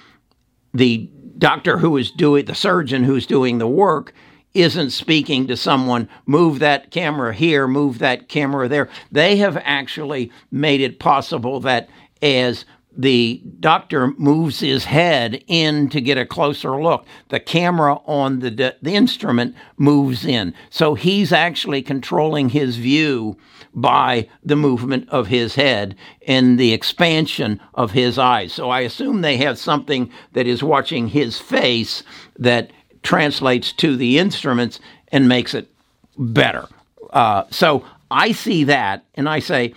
the 0.78 1.08
doctor 1.36 1.78
who 1.78 1.96
is 1.96 2.10
doing 2.10 2.44
the 2.46 2.54
surgeon 2.54 3.04
who's 3.04 3.26
doing 3.26 3.58
the 3.58 3.68
work 3.68 4.12
isn't 4.54 4.90
speaking 4.90 5.46
to 5.46 5.56
someone 5.56 6.08
move 6.26 6.58
that 6.60 6.90
camera 6.90 7.34
here 7.34 7.68
move 7.68 7.98
that 7.98 8.28
camera 8.28 8.68
there. 8.68 8.88
They 9.12 9.36
have 9.36 9.56
actually 9.58 10.32
made 10.50 10.80
it 10.80 10.98
possible 10.98 11.60
that 11.60 11.88
as 12.22 12.64
the 12.96 13.40
doctor 13.60 14.08
moves 14.18 14.60
his 14.60 14.84
head 14.84 15.44
in 15.46 15.88
to 15.90 16.00
get 16.00 16.18
a 16.18 16.26
closer 16.26 16.82
look. 16.82 17.06
The 17.28 17.38
camera 17.38 17.96
on 18.06 18.40
the, 18.40 18.76
the 18.82 18.94
instrument 18.94 19.54
moves 19.76 20.24
in. 20.24 20.52
So 20.70 20.94
he's 20.94 21.32
actually 21.32 21.82
controlling 21.82 22.48
his 22.48 22.76
view 22.76 23.36
by 23.72 24.28
the 24.42 24.56
movement 24.56 25.08
of 25.10 25.28
his 25.28 25.54
head 25.54 25.94
and 26.26 26.58
the 26.58 26.72
expansion 26.72 27.60
of 27.74 27.92
his 27.92 28.18
eyes. 28.18 28.52
So 28.52 28.70
I 28.70 28.80
assume 28.80 29.20
they 29.20 29.36
have 29.36 29.58
something 29.58 30.10
that 30.32 30.46
is 30.46 30.62
watching 30.62 31.08
his 31.08 31.38
face 31.38 32.02
that 32.38 32.72
translates 33.02 33.72
to 33.74 33.96
the 33.96 34.18
instruments 34.18 34.80
and 35.12 35.28
makes 35.28 35.54
it 35.54 35.68
better. 36.16 36.66
Uh, 37.10 37.44
so 37.50 37.84
I 38.10 38.32
see 38.32 38.64
that 38.64 39.04
and 39.14 39.28
I 39.28 39.38
say 39.38 39.74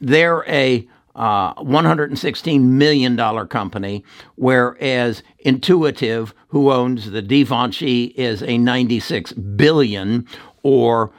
they're 0.00 0.44
a 0.46 0.88
uh, 1.14 1.54
$116 1.54 2.60
million 2.62 3.48
company, 3.48 4.04
whereas 4.36 5.22
Intuitive, 5.40 6.34
who 6.48 6.72
owns 6.72 7.10
the 7.10 7.22
da 7.22 7.44
Vinci, 7.44 8.04
is 8.16 8.42
a 8.42 8.58
96 8.58 9.32
billion, 9.32 10.26
or 10.62 11.12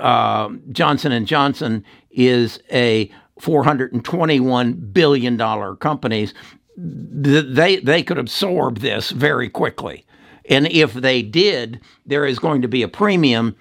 uh, 0.00 0.50
Johnson 0.70 1.12
and 1.12 1.26
Johnson 1.26 1.84
is 2.10 2.60
a 2.72 3.10
421 3.40 4.72
billion 4.72 5.36
dollar 5.36 5.76
companies. 5.76 6.34
They 6.76 7.76
they 7.76 8.02
could 8.02 8.18
absorb 8.18 8.78
this 8.78 9.10
very 9.10 9.48
quickly, 9.48 10.04
and 10.48 10.66
if 10.68 10.94
they 10.94 11.22
did, 11.22 11.80
there 12.06 12.24
is 12.24 12.38
going 12.38 12.62
to 12.62 12.68
be 12.68 12.82
a 12.82 12.88
premium, 12.88 13.56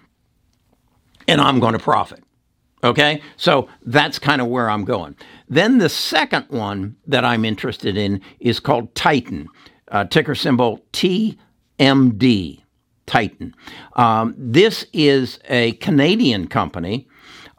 and 1.28 1.42
I'm 1.42 1.60
going 1.60 1.74
to 1.74 1.80
profit. 1.80 2.24
Okay, 2.84 3.22
so 3.38 3.68
that's 3.86 4.20
kind 4.20 4.40
of 4.42 4.48
where 4.48 4.70
I'm 4.70 4.86
going. 4.86 5.16
Then 5.50 5.80
the 5.80 5.90
second 5.90 6.46
one 6.50 6.96
that 7.08 7.26
I'm 7.26 7.44
interested 7.44 7.98
in 7.98 8.22
is 8.40 8.60
called 8.60 8.94
Titan, 8.94 9.48
uh, 9.88 10.06
ticker 10.06 10.36
symbol 10.36 10.86
TMD, 10.94 12.62
Titan. 13.08 13.56
Um, 13.96 14.36
this 14.38 14.86
is 14.94 15.40
a 15.50 15.72
Canadian 15.74 16.48
company. 16.48 17.08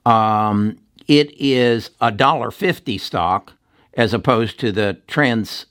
Um, 0.07 0.79
it 1.09 1.33
is 1.41 1.91
a 2.01 2.13
dollar 2.13 2.51
fifty 2.53 2.97
stock 2.97 3.55
as 3.95 4.15
opposed 4.15 4.61
to 4.61 4.71
the 4.71 5.01
Trans 5.09 5.67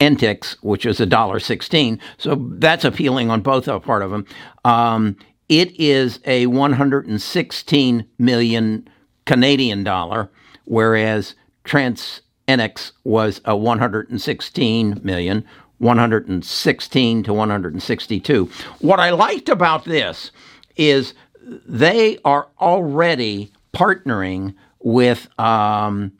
Entix, 0.00 0.56
which 0.62 0.84
is 0.84 0.98
a 0.98 1.06
dollar 1.06 1.38
sixteen. 1.38 2.00
So 2.18 2.48
that's 2.54 2.84
appealing 2.84 3.30
on 3.30 3.42
both 3.42 3.68
a 3.68 3.78
part 3.78 4.02
of 4.02 4.10
them. 4.10 4.26
Um, 4.64 5.16
it 5.50 5.78
is 5.78 6.20
a 6.24 6.46
116 6.46 8.06
million 8.18 8.88
Canadian 9.26 9.84
dollar 9.84 10.30
whereas 10.70 11.34
TransEnix 11.64 12.92
was 13.02 13.40
a 13.44 13.56
116 13.56 15.00
million, 15.02 15.44
116 15.78 17.22
to 17.24 17.32
162. 17.32 18.50
What 18.78 19.00
I 19.00 19.10
liked 19.10 19.48
about 19.48 19.84
this 19.84 20.30
is 20.76 21.14
they 21.42 22.18
are 22.24 22.46
already 22.60 23.52
partnering 23.74 24.54
with 24.78 25.28
um, 25.40 26.12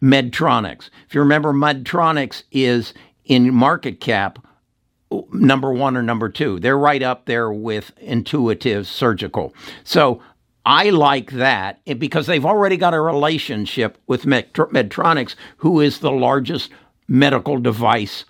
Medtronics. 0.00 0.90
If 1.08 1.14
you 1.14 1.20
remember, 1.20 1.52
Medtronics 1.52 2.44
is 2.52 2.94
in 3.24 3.52
market 3.52 4.00
cap 4.00 4.45
number 5.32 5.72
one 5.72 5.96
or 5.96 6.02
number 6.02 6.28
two. 6.28 6.58
They're 6.58 6.78
right 6.78 7.02
up 7.02 7.26
there 7.26 7.52
with 7.52 7.92
Intuitive 7.98 8.86
Surgical. 8.86 9.54
So 9.84 10.22
I 10.64 10.90
like 10.90 11.30
that 11.32 11.80
because 11.98 12.26
they've 12.26 12.44
already 12.44 12.76
got 12.76 12.94
a 12.94 13.00
relationship 13.00 13.98
with 14.06 14.24
Medtronics, 14.24 15.36
who 15.58 15.80
is 15.80 16.00
the 16.00 16.10
largest 16.10 16.70
medical 17.08 17.58
device 17.58 18.24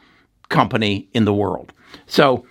company 0.48 1.08
in 1.12 1.24
the 1.24 1.34
world. 1.34 1.72
So 2.06 2.46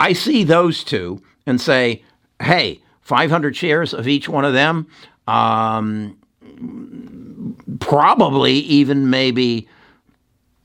I 0.00 0.12
see 0.12 0.44
those 0.44 0.82
two 0.82 1.22
and 1.46 1.60
say, 1.60 2.02
hey, 2.42 2.80
500 3.02 3.56
shares 3.56 3.94
of 3.94 4.08
each 4.08 4.28
one 4.28 4.44
of 4.44 4.54
them, 4.54 4.88
um, 5.26 6.18
probably 7.80 8.54
even 8.54 9.08
maybe 9.10 9.68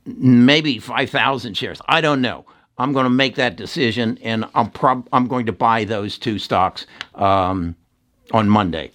maybe 0.05 0.79
5,000 0.79 1.53
shares. 1.55 1.82
I 1.88 2.01
don't 2.01 2.22
know. 2.22 2.46
I'm 2.83 2.93
going 2.93 3.05
to 3.05 3.09
make 3.09 3.35
that 3.35 3.55
decision, 3.55 4.19
and 4.21 4.45
I'm 4.53 4.69
prob- 4.69 5.07
I'm 5.11 5.27
going 5.27 5.47
to 5.47 5.53
buy 5.53 5.85
those 5.85 6.17
two 6.17 6.37
stocks. 6.37 6.85
Um, 7.15 7.75
on 8.31 8.49
Monday. 8.49 8.91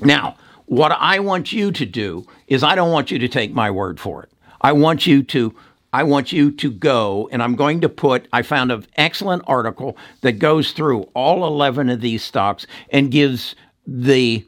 Now, 0.00 0.36
what 0.66 0.92
I 0.92 1.18
want 1.18 1.52
you 1.52 1.72
to 1.72 1.84
do 1.86 2.26
is 2.46 2.62
I 2.62 2.74
don't 2.74 2.92
want 2.92 3.10
you 3.10 3.18
to 3.18 3.28
take 3.28 3.52
my 3.52 3.70
word 3.70 4.00
for 4.00 4.22
it. 4.22 4.30
I 4.60 4.72
want 4.72 5.06
you 5.06 5.22
to 5.24 5.54
I 5.94 6.04
want 6.04 6.32
you 6.32 6.50
to 6.52 6.70
go 6.70 7.28
and 7.30 7.42
I'm 7.42 7.54
going 7.54 7.82
to 7.82 7.88
put 7.88 8.26
I 8.32 8.42
found 8.42 8.72
an 8.72 8.86
excellent 8.96 9.42
article 9.46 9.96
that 10.22 10.32
goes 10.32 10.72
through 10.72 11.02
all 11.14 11.46
11 11.46 11.90
of 11.90 12.00
these 12.00 12.22
stocks 12.22 12.66
and 12.90 13.10
gives 13.10 13.54
the 13.86 14.46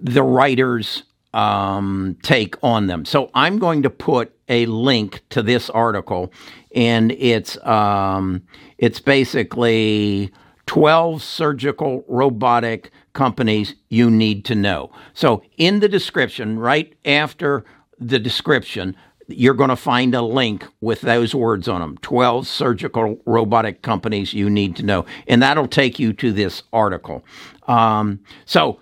the 0.00 0.22
writer's 0.22 1.04
um, 1.32 2.16
take 2.22 2.54
on 2.62 2.86
them. 2.86 3.04
So 3.04 3.30
I'm 3.34 3.58
going 3.58 3.82
to 3.82 3.90
put 3.90 4.32
a 4.48 4.66
link 4.66 5.22
to 5.30 5.42
this 5.42 5.68
article, 5.68 6.32
and 6.74 7.12
it's 7.12 7.56
um, 7.64 8.42
it's 8.78 9.00
basically 9.00 10.32
12 10.66 11.22
surgical 11.22 12.04
robotic 12.08 12.90
companies 13.12 13.74
you 13.88 14.10
need 14.10 14.44
to 14.46 14.54
know. 14.54 14.90
So, 15.14 15.42
in 15.56 15.80
the 15.80 15.88
description, 15.88 16.58
right 16.58 16.92
after 17.04 17.64
the 17.98 18.18
description, 18.18 18.96
you're 19.28 19.54
going 19.54 19.70
to 19.70 19.76
find 19.76 20.14
a 20.14 20.22
link 20.22 20.66
with 20.80 21.00
those 21.00 21.34
words 21.34 21.68
on 21.68 21.80
them 21.80 21.96
12 21.98 22.46
surgical 22.46 23.18
robotic 23.24 23.82
companies 23.82 24.34
you 24.34 24.50
need 24.50 24.76
to 24.76 24.82
know. 24.82 25.06
And 25.26 25.42
that'll 25.42 25.68
take 25.68 25.98
you 25.98 26.12
to 26.14 26.32
this 26.32 26.62
article. 26.72 27.24
Um, 27.66 28.20
so, 28.44 28.80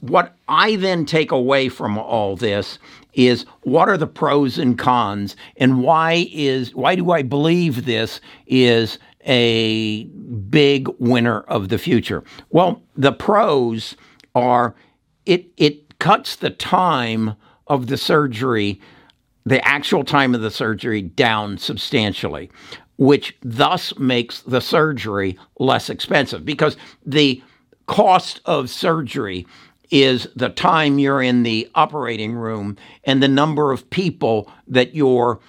what 0.00 0.34
I 0.48 0.76
then 0.76 1.04
take 1.06 1.32
away 1.32 1.68
from 1.68 1.98
all 1.98 2.36
this 2.36 2.78
is 3.16 3.46
what 3.62 3.88
are 3.88 3.96
the 3.96 4.06
pros 4.06 4.58
and 4.58 4.78
cons 4.78 5.34
and 5.56 5.82
why 5.82 6.28
is 6.30 6.74
why 6.74 6.94
do 6.94 7.10
I 7.10 7.22
believe 7.22 7.86
this 7.86 8.20
is 8.46 8.98
a 9.24 10.04
big 10.04 10.88
winner 10.98 11.40
of 11.40 11.70
the 11.70 11.78
future? 11.78 12.22
Well, 12.50 12.82
the 12.94 13.12
pros 13.12 13.96
are 14.34 14.76
it 15.24 15.46
it 15.56 15.98
cuts 15.98 16.36
the 16.36 16.50
time 16.50 17.34
of 17.66 17.88
the 17.88 17.96
surgery, 17.96 18.80
the 19.44 19.66
actual 19.66 20.04
time 20.04 20.34
of 20.34 20.42
the 20.42 20.50
surgery, 20.50 21.02
down 21.02 21.56
substantially, 21.58 22.50
which 22.98 23.34
thus 23.42 23.98
makes 23.98 24.42
the 24.42 24.60
surgery 24.60 25.38
less 25.58 25.88
expensive 25.88 26.44
because 26.44 26.76
the 27.04 27.42
cost 27.86 28.40
of 28.44 28.68
surgery 28.68 29.46
is 29.90 30.28
the 30.34 30.48
time 30.48 30.98
you're 30.98 31.22
in 31.22 31.42
the 31.42 31.68
operating 31.74 32.34
room 32.34 32.76
and 33.04 33.22
the 33.22 33.28
number 33.28 33.72
of 33.72 33.88
people 33.90 34.50
that 34.66 34.94
you're 34.94 35.40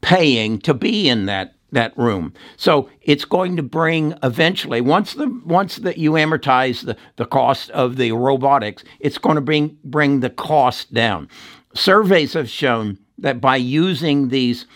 paying 0.00 0.58
to 0.60 0.74
be 0.74 1.08
in 1.08 1.26
that 1.26 1.54
that 1.72 1.96
room. 1.98 2.32
So 2.56 2.88
it's 3.02 3.24
going 3.24 3.56
to 3.56 3.62
bring 3.62 4.14
eventually 4.22 4.80
once 4.80 5.14
the 5.14 5.28
once 5.44 5.76
that 5.76 5.98
you 5.98 6.12
amortize 6.12 6.84
the, 6.84 6.96
the 7.16 7.26
cost 7.26 7.70
of 7.70 7.96
the 7.96 8.12
robotics, 8.12 8.84
it's 9.00 9.18
going 9.18 9.34
to 9.36 9.40
bring 9.40 9.76
bring 9.84 10.20
the 10.20 10.30
cost 10.30 10.94
down. 10.94 11.28
Surveys 11.74 12.32
have 12.34 12.48
shown 12.48 12.98
that 13.18 13.40
by 13.40 13.56
using 13.56 14.28
these 14.28 14.66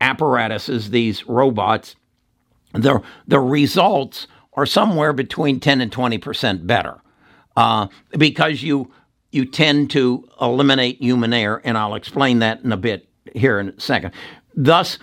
apparatuses, 0.00 0.90
these 0.90 1.26
robots, 1.26 1.96
the 2.72 3.00
the 3.26 3.40
results 3.40 4.26
are 4.54 4.66
somewhere 4.66 5.12
between 5.12 5.60
10 5.60 5.80
and 5.80 5.92
20 5.92 6.18
percent 6.18 6.66
better 6.66 7.00
uh, 7.60 7.88
because 8.16 8.62
you 8.62 8.90
you 9.32 9.44
tend 9.44 9.90
to 9.90 10.26
eliminate 10.40 10.96
human 11.00 11.34
error, 11.34 11.60
and 11.62 11.76
I'll 11.76 11.94
explain 11.94 12.38
that 12.38 12.62
in 12.62 12.72
a 12.72 12.76
bit 12.76 13.06
here 13.34 13.60
in 13.60 13.68
a 13.68 13.80
second. 13.80 14.12
Thus, 14.56 14.98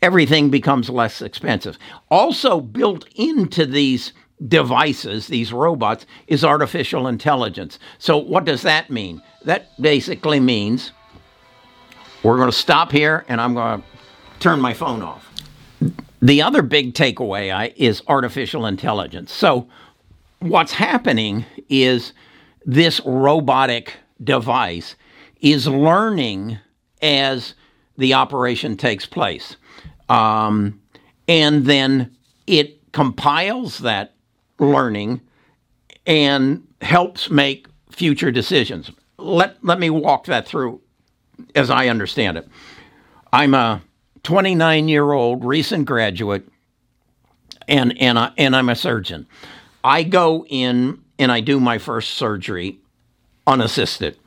everything 0.00 0.48
becomes 0.48 0.88
less 0.88 1.20
expensive. 1.20 1.78
Also, 2.10 2.60
built 2.60 3.06
into 3.14 3.66
these 3.66 4.14
devices, 4.48 5.26
these 5.26 5.52
robots, 5.52 6.06
is 6.26 6.44
artificial 6.44 7.06
intelligence. 7.06 7.78
So, 7.98 8.16
what 8.16 8.46
does 8.46 8.62
that 8.62 8.88
mean? 8.88 9.22
That 9.44 9.68
basically 9.80 10.40
means 10.40 10.92
we're 12.22 12.38
going 12.38 12.50
to 12.50 12.56
stop 12.56 12.90
here 12.90 13.26
and 13.28 13.38
I'm 13.38 13.52
going 13.52 13.82
to 13.82 13.86
turn 14.40 14.60
my 14.60 14.72
phone 14.72 15.02
off. 15.02 15.30
The 16.22 16.40
other 16.40 16.62
big 16.62 16.94
takeaway 16.94 17.72
is 17.76 18.02
artificial 18.08 18.64
intelligence. 18.64 19.30
So, 19.30 19.68
what's 20.40 20.72
happening 20.72 21.44
is 21.68 22.12
this 22.64 23.00
robotic 23.04 23.94
device 24.22 24.94
is 25.40 25.66
learning 25.66 26.58
as 27.02 27.54
the 27.96 28.14
operation 28.14 28.76
takes 28.76 29.06
place. 29.06 29.56
Um, 30.08 30.80
and 31.26 31.66
then 31.66 32.16
it 32.46 32.92
compiles 32.92 33.78
that 33.78 34.14
learning 34.58 35.20
and 36.06 36.66
helps 36.80 37.30
make 37.30 37.66
future 37.90 38.30
decisions. 38.30 38.90
Let, 39.18 39.62
let 39.64 39.78
me 39.78 39.90
walk 39.90 40.26
that 40.26 40.46
through 40.46 40.80
as 41.54 41.70
I 41.70 41.88
understand 41.88 42.38
it. 42.38 42.48
I'm 43.32 43.54
a 43.54 43.82
29 44.22 44.88
year 44.88 45.12
old 45.12 45.44
recent 45.44 45.86
graduate 45.86 46.48
and, 47.66 48.00
and, 48.00 48.18
I, 48.18 48.32
and 48.38 48.56
I'm 48.56 48.68
a 48.68 48.74
surgeon. 48.74 49.26
I 49.82 50.02
go 50.02 50.44
in 50.48 51.02
and 51.18 51.32
I 51.32 51.40
do 51.40 51.60
my 51.60 51.78
first 51.78 52.14
surgery 52.14 52.80
unassisted 53.46 54.18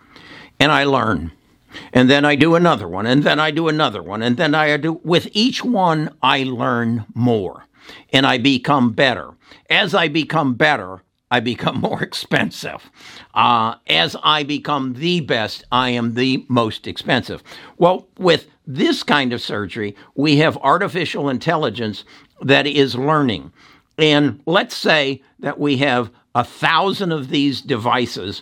and 0.60 0.72
I 0.72 0.84
learn. 0.84 1.32
And 1.94 2.10
then 2.10 2.26
I 2.26 2.36
do 2.36 2.56
another 2.56 2.86
one, 2.86 3.06
and 3.06 3.24
then 3.24 3.40
I 3.40 3.50
do 3.50 3.70
another 3.70 4.04
one, 4.04 4.22
and 4.22 4.36
then 4.36 4.54
I 4.54 4.76
do. 4.76 5.00
With 5.06 5.30
each 5.32 5.64
one, 5.64 6.14
I 6.22 6.44
learn 6.44 7.06
more 7.16 7.66
and 8.12 8.26
I 8.26 8.38
become 8.38 8.92
better. 8.92 9.32
As 9.70 9.96
I 9.96 10.08
become 10.08 10.56
better, 10.56 11.02
I 11.30 11.40
become 11.40 11.78
more 11.82 12.04
expensive. 12.04 12.92
Uh, 13.34 13.76
as 13.88 14.16
I 14.24 14.44
become 14.44 14.94
the 14.94 15.22
best, 15.22 15.64
I 15.72 15.90
am 15.90 16.14
the 16.14 16.46
most 16.50 16.88
expensive. 16.88 17.42
Well, 17.78 18.08
with 18.18 18.48
this 18.68 19.04
kind 19.04 19.34
of 19.34 19.42
surgery, 19.42 19.96
we 20.16 20.38
have 20.38 20.58
artificial 20.58 21.30
intelligence 21.30 22.04
that 22.42 22.68
is 22.68 22.96
learning. 22.96 23.52
And 24.02 24.42
let's 24.48 24.76
say 24.76 25.22
that 25.40 25.60
we 25.60 25.78
have 25.78 26.12
a 26.34 26.44
thousand 26.44 27.12
of 27.12 27.30
these 27.30 27.62
devices 27.62 28.42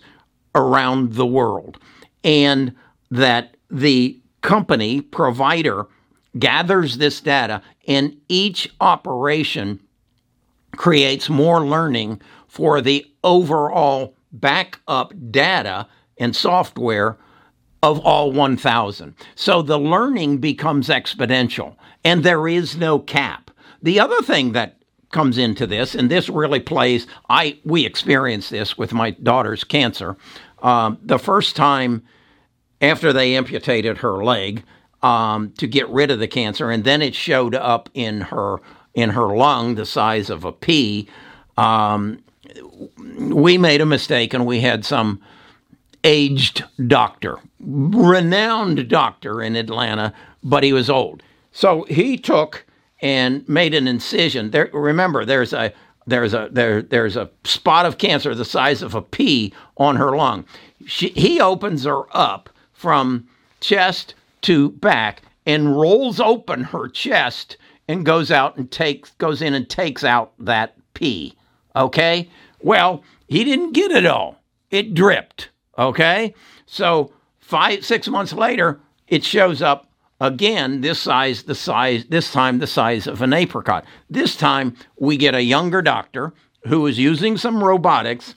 around 0.56 1.14
the 1.14 1.26
world, 1.26 1.78
and 2.24 2.74
that 3.12 3.58
the 3.70 4.20
company 4.42 5.02
provider 5.02 5.86
gathers 6.38 6.98
this 6.98 7.20
data, 7.20 7.62
and 7.88 8.16
each 8.30 8.74
operation 8.80 9.80
creates 10.78 11.30
more 11.30 11.66
learning 11.66 12.22
for 12.48 12.80
the 12.80 13.06
overall 13.24 14.16
backup 14.32 15.14
data 15.30 15.88
and 16.18 16.36
software 16.36 17.18
of 17.84 18.00
all 18.00 18.32
1,000. 18.32 19.14
So 19.36 19.62
the 19.62 19.80
learning 19.80 20.38
becomes 20.38 20.88
exponential, 20.88 21.76
and 22.04 22.24
there 22.24 22.48
is 22.48 22.78
no 22.78 23.00
cap. 23.00 23.52
The 23.82 24.00
other 24.00 24.22
thing 24.22 24.54
that 24.54 24.79
comes 25.12 25.38
into 25.38 25.66
this, 25.66 25.96
and 25.96 26.10
this 26.10 26.30
really 26.30 26.60
plays. 26.60 27.08
I 27.30 27.60
we 27.64 27.86
experienced 27.86 28.50
this 28.50 28.78
with 28.78 28.94
my 28.94 29.12
daughter's 29.12 29.64
cancer. 29.64 30.18
Um, 30.62 30.98
the 31.02 31.20
first 31.20 31.56
time 31.56 32.04
after 32.82 33.12
they 33.12 33.36
amputated 33.36 34.00
her 34.00 34.24
leg 34.24 34.64
um, 35.02 35.52
to 35.58 35.68
get 35.68 35.90
rid 35.90 36.12
of 36.12 36.20
the 36.20 36.28
cancer, 36.28 36.70
and 36.70 36.84
then 36.84 37.02
it 37.02 37.16
showed 37.16 37.56
up 37.56 37.90
in 37.94 38.22
her 38.22 38.58
in 38.94 39.12
her 39.12 39.36
lung, 39.36 39.76
the 39.76 39.86
size 39.86 40.30
of 40.30 40.46
a 40.46 40.52
pea. 40.52 41.08
Um, 41.58 42.24
we 42.98 43.58
made 43.58 43.82
a 43.82 43.86
mistake, 43.86 44.34
and 44.34 44.46
we 44.46 44.62
had 44.62 44.86
some 44.86 45.22
aged 46.04 46.64
doctor, 46.88 47.38
renowned 47.60 48.88
doctor 48.88 49.42
in 49.42 49.56
Atlanta, 49.56 50.14
but 50.44 50.64
he 50.64 50.74
was 50.74 50.90
old. 50.90 51.22
So 51.52 51.84
he 51.90 52.18
took 52.18 52.66
and 53.02 53.48
made 53.48 53.74
an 53.74 53.88
incision. 53.88 54.52
There, 54.52 54.70
remember, 54.74 55.26
there's 55.26 55.54
a 55.54 55.74
there's 56.08 56.34
a 56.34 56.50
there 56.52 56.82
there's 56.82 57.16
a 57.16 57.30
spot 57.44 57.86
of 57.86 57.98
cancer 57.98 58.34
the 58.34 58.46
size 58.46 58.82
of 58.82 58.96
a 58.96 59.02
pea 59.02 59.54
on 59.78 59.96
her 59.96 60.16
lung. 60.16 60.46
She, 60.86 61.10
he 61.10 61.40
opens 61.40 61.84
her 61.86 62.04
up 62.16 62.50
from 62.74 63.28
chest 63.60 64.16
to 64.42 64.72
back 64.72 65.22
and 65.46 65.76
rolls 65.76 66.20
open 66.20 66.64
her 66.64 66.88
chest 66.88 67.58
and 67.88 68.06
goes 68.06 68.32
out 68.32 68.58
and 68.58 68.72
takes 68.72 69.12
goes 69.12 69.42
in 69.42 69.54
and 69.54 69.70
takes 69.70 70.04
out 70.04 70.34
that 70.40 70.76
pea. 70.94 71.34
Okay? 71.76 72.30
Well, 72.62 73.04
he 73.28 73.44
didn't 73.44 73.74
get 73.74 73.92
it 73.92 74.06
all. 74.06 74.42
It 74.72 74.94
dripped. 74.94 75.50
Okay? 75.78 76.34
So 76.66 77.12
5 77.40 77.86
6 77.86 78.08
months 78.10 78.34
later, 78.34 78.80
it 79.08 79.24
shows 79.24 79.62
up 79.62 79.89
Again, 80.22 80.82
this 80.82 81.00
size, 81.00 81.44
the 81.44 81.56
size, 81.56 82.06
this 82.10 82.32
time 82.32 82.60
the 82.60 82.68
size 82.68 83.08
of 83.08 83.22
an 83.22 83.34
apricot. 83.34 83.86
This 84.10 84.36
time 84.36 84.76
we 84.98 85.16
get 85.16 85.34
a 85.34 85.42
younger 85.42 85.82
doctor 85.82 86.34
who 86.68 86.86
is 86.88 87.00
using 87.00 87.38
some 87.38 87.64
robotics 87.64 88.36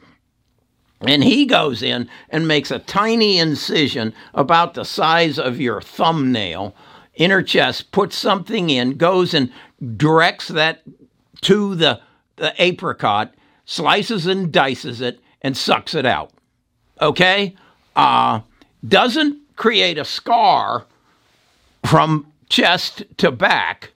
and 1.01 1.25
he 1.25 1.47
goes 1.47 1.83
in 1.83 2.09
and 2.31 2.47
makes 2.47 2.71
a 2.71 2.79
tiny 2.79 3.38
incision 3.38 4.14
about 4.35 4.75
the 4.75 4.85
size 4.85 5.38
of 5.38 5.61
your 5.61 5.81
thumbnail 5.81 6.75
in 7.14 7.31
her 7.31 7.42
chest, 7.42 7.90
puts 7.90 8.16
something 8.16 8.71
in, 8.71 8.97
goes 8.97 9.35
and 9.35 9.53
directs 9.97 10.49
that 10.49 10.83
to 11.42 11.75
the, 11.75 12.01
the 12.37 12.55
apricot, 12.62 13.35
slices 13.64 14.27
and 14.27 14.53
dices 14.53 15.01
it, 15.01 15.21
and 15.42 15.57
sucks 15.57 15.95
it 15.95 16.07
out. 16.07 16.31
Okay? 17.01 17.57
Uh, 17.97 18.40
doesn't 18.87 19.38
create 19.57 19.99
a 19.99 20.05
scar 20.05 20.87
from 21.85 22.27
chest 22.49 23.03
to 23.18 23.31
back 23.31 23.92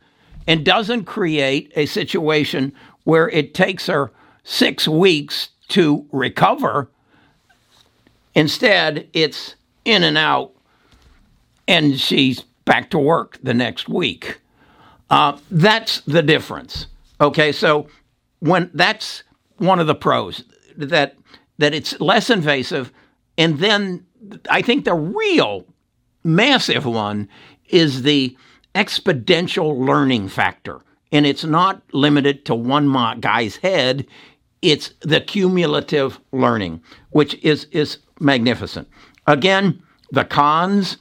and 0.46 0.64
doesn't 0.64 1.04
create 1.04 1.72
a 1.76 1.86
situation 1.86 2.72
where 3.04 3.28
it 3.28 3.54
takes 3.54 3.86
her 3.86 4.12
six 4.44 4.86
weeks 4.86 5.50
to 5.68 6.06
recover. 6.12 6.88
Instead, 8.34 9.08
it's 9.12 9.56
in 9.84 10.04
and 10.04 10.18
out, 10.18 10.52
and 11.66 11.98
she's 11.98 12.42
back 12.64 12.90
to 12.90 12.98
work 12.98 13.38
the 13.42 13.54
next 13.54 13.88
week. 13.88 14.40
Uh, 15.10 15.38
that's 15.50 16.00
the 16.02 16.22
difference. 16.22 16.86
Okay, 17.20 17.52
so 17.52 17.88
when 18.40 18.70
that's 18.74 19.22
one 19.58 19.80
of 19.80 19.86
the 19.86 19.94
pros 19.94 20.44
that 20.76 21.16
that 21.58 21.72
it's 21.72 21.98
less 22.00 22.28
invasive, 22.28 22.92
and 23.38 23.58
then 23.58 24.04
I 24.50 24.62
think 24.62 24.84
the 24.84 24.94
real 24.94 25.64
massive 26.22 26.84
one 26.84 27.28
is 27.68 28.02
the 28.02 28.36
exponential 28.74 29.78
learning 29.78 30.28
factor. 30.28 30.80
And 31.12 31.26
it's 31.26 31.44
not 31.44 31.82
limited 31.92 32.44
to 32.46 32.54
one 32.54 33.20
guy's 33.20 33.56
head, 33.56 34.06
it's 34.62 34.92
the 35.00 35.20
cumulative 35.20 36.18
learning, 36.32 36.82
which 37.10 37.34
is, 37.44 37.66
is 37.70 37.98
magnificent. 38.18 38.88
Again, 39.26 39.82
the 40.10 40.24
cons 40.24 40.98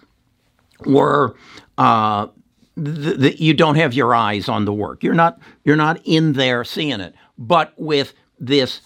were 0.86 1.36
uh, 1.78 2.28
the, 2.76 3.36
you 3.38 3.54
don't 3.54 3.76
have 3.76 3.94
your 3.94 4.14
eyes 4.14 4.50
on 4.50 4.66
the 4.66 4.74
work. 4.74 5.04
You're 5.04 5.14
not 5.14 5.40
you're 5.64 5.76
not 5.76 6.02
in 6.04 6.34
there 6.34 6.64
seeing 6.64 7.00
it. 7.00 7.16
But 7.38 7.74
with 7.78 8.14
this 8.40 8.82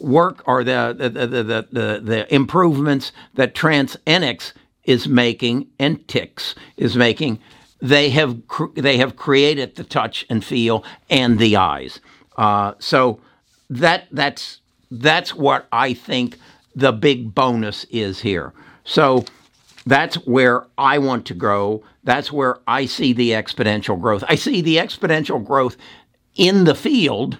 work 0.00 0.42
or 0.46 0.64
the 0.64 0.94
the 0.96 1.08
the 1.08 1.26
the, 1.26 1.68
the, 1.70 2.00
the 2.02 2.34
improvements 2.34 3.12
that 3.34 3.54
TransNX 3.54 4.52
is 4.84 5.08
making 5.08 5.68
and 5.78 6.06
Tix 6.06 6.54
is 6.76 6.96
making. 6.96 7.38
They 7.80 8.10
have 8.10 8.40
they 8.74 8.96
have 8.98 9.16
created 9.16 9.74
the 9.74 9.84
touch 9.84 10.24
and 10.30 10.44
feel 10.44 10.84
and 11.10 11.38
the 11.38 11.56
eyes. 11.56 12.00
Uh, 12.36 12.74
so 12.78 13.20
that 13.70 14.06
that's 14.12 14.60
that's 14.90 15.34
what 15.34 15.66
I 15.72 15.94
think 15.94 16.38
the 16.74 16.92
big 16.92 17.34
bonus 17.34 17.84
is 17.84 18.20
here. 18.20 18.52
So 18.84 19.24
that's 19.86 20.16
where 20.26 20.66
I 20.78 20.98
want 20.98 21.26
to 21.26 21.34
grow. 21.34 21.82
That's 22.04 22.32
where 22.32 22.58
I 22.66 22.86
see 22.86 23.12
the 23.12 23.30
exponential 23.30 24.00
growth. 24.00 24.24
I 24.28 24.34
see 24.34 24.60
the 24.60 24.76
exponential 24.76 25.44
growth 25.44 25.76
in 26.34 26.64
the 26.64 26.74
field. 26.74 27.38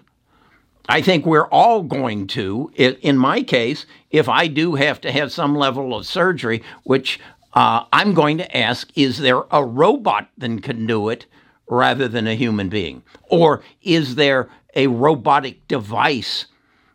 I 0.89 1.01
think 1.01 1.25
we're 1.25 1.47
all 1.47 1.83
going 1.83 2.27
to, 2.29 2.71
in 2.77 3.17
my 3.17 3.43
case, 3.43 3.87
if 4.11 4.29
I 4.29 4.47
do 4.49 4.75
have 4.75 5.01
to 5.03 5.13
have 5.13 5.33
some 5.33 5.55
level 5.55 5.95
of 5.97 6.07
surgery, 6.07 6.63
which 6.85 7.21
uh, 7.55 7.85
I'm 7.93 8.15
going 8.15 8.39
to 8.39 8.57
ask, 8.57 8.91
is 8.97 9.19
there 9.19 9.43
a 9.51 9.65
robot 9.65 10.29
that 10.39 10.63
can 10.63 10.87
do 10.87 11.09
it 11.09 11.27
rather 11.69 12.09
than 12.09 12.27
a 12.27 12.35
human 12.35 12.69
being? 12.69 13.03
Or 13.29 13.63
is 13.83 14.17
there 14.17 14.49
a 14.75 14.89
robotic 14.89 15.67
device 15.69 16.47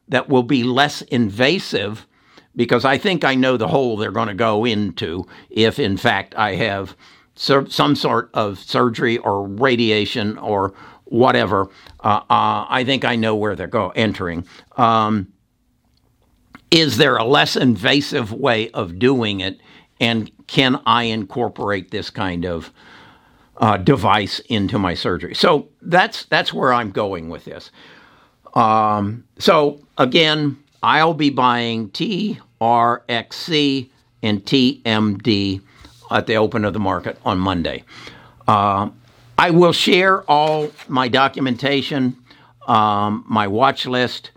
that 0.09 0.29
will 0.29 0.43
be 0.43 0.63
less 0.63 1.01
invasive 1.03 2.05
because 2.55 2.83
I 2.85 2.97
think 2.97 3.23
I 3.23 3.35
know 3.35 3.55
the 3.55 3.67
hole 3.67 3.97
they're 3.97 4.11
going 4.11 4.29
to 4.29 4.33
go 4.33 4.65
into 4.65 5.27
if, 5.49 5.79
in 5.79 5.95
fact, 5.95 6.33
I 6.35 6.55
have 6.55 6.95
some 7.35 7.95
sort 7.95 8.31
of 8.33 8.57
surgery 8.57 9.19
or 9.19 9.47
radiation 9.47 10.39
or 10.39 10.73
whatever. 11.09 11.69
Uh, 12.03 12.21
uh, 12.29 12.65
I 12.69 12.83
think 12.85 13.05
I 13.05 13.15
know 13.15 13.35
where 13.35 13.55
they're 13.55 13.67
go 13.67 13.91
entering. 13.95 14.45
Um, 14.77 15.33
is 16.69 16.97
there 16.97 17.15
a 17.15 17.23
less 17.23 17.55
invasive 17.55 18.31
way 18.31 18.69
of 18.71 18.99
doing 18.99 19.39
it, 19.39 19.59
and 19.99 20.29
can 20.47 20.81
I 20.85 21.03
incorporate 21.03 21.91
this 21.91 22.09
kind 22.09 22.45
of 22.45 22.71
uh, 23.57 23.77
device 23.77 24.39
into 24.49 24.77
my 24.77 24.93
surgery? 24.93 25.33
So 25.33 25.69
that's 25.81 26.25
that's 26.25 26.53
where 26.53 26.73
I'm 26.73 26.91
going 26.91 27.29
with 27.29 27.45
this. 27.45 27.71
Um, 28.53 29.25
so 29.39 29.81
again, 29.97 30.57
I'll 30.83 31.13
be 31.13 31.29
buying 31.29 31.89
TRXC 31.89 33.89
and 34.23 34.43
TMD 34.43 35.61
at 36.09 36.27
the 36.27 36.35
open 36.35 36.65
of 36.65 36.73
the 36.73 36.79
market 36.79 37.17
on 37.25 37.39
Monday. 37.39 37.83
Uh, 38.47 38.89
I 39.37 39.51
will 39.51 39.73
share 39.73 40.23
all 40.23 40.71
my 40.87 41.07
documentation, 41.07 42.17
um, 42.67 43.23
my 43.27 43.47
watch 43.47 43.85
list, 43.85 44.31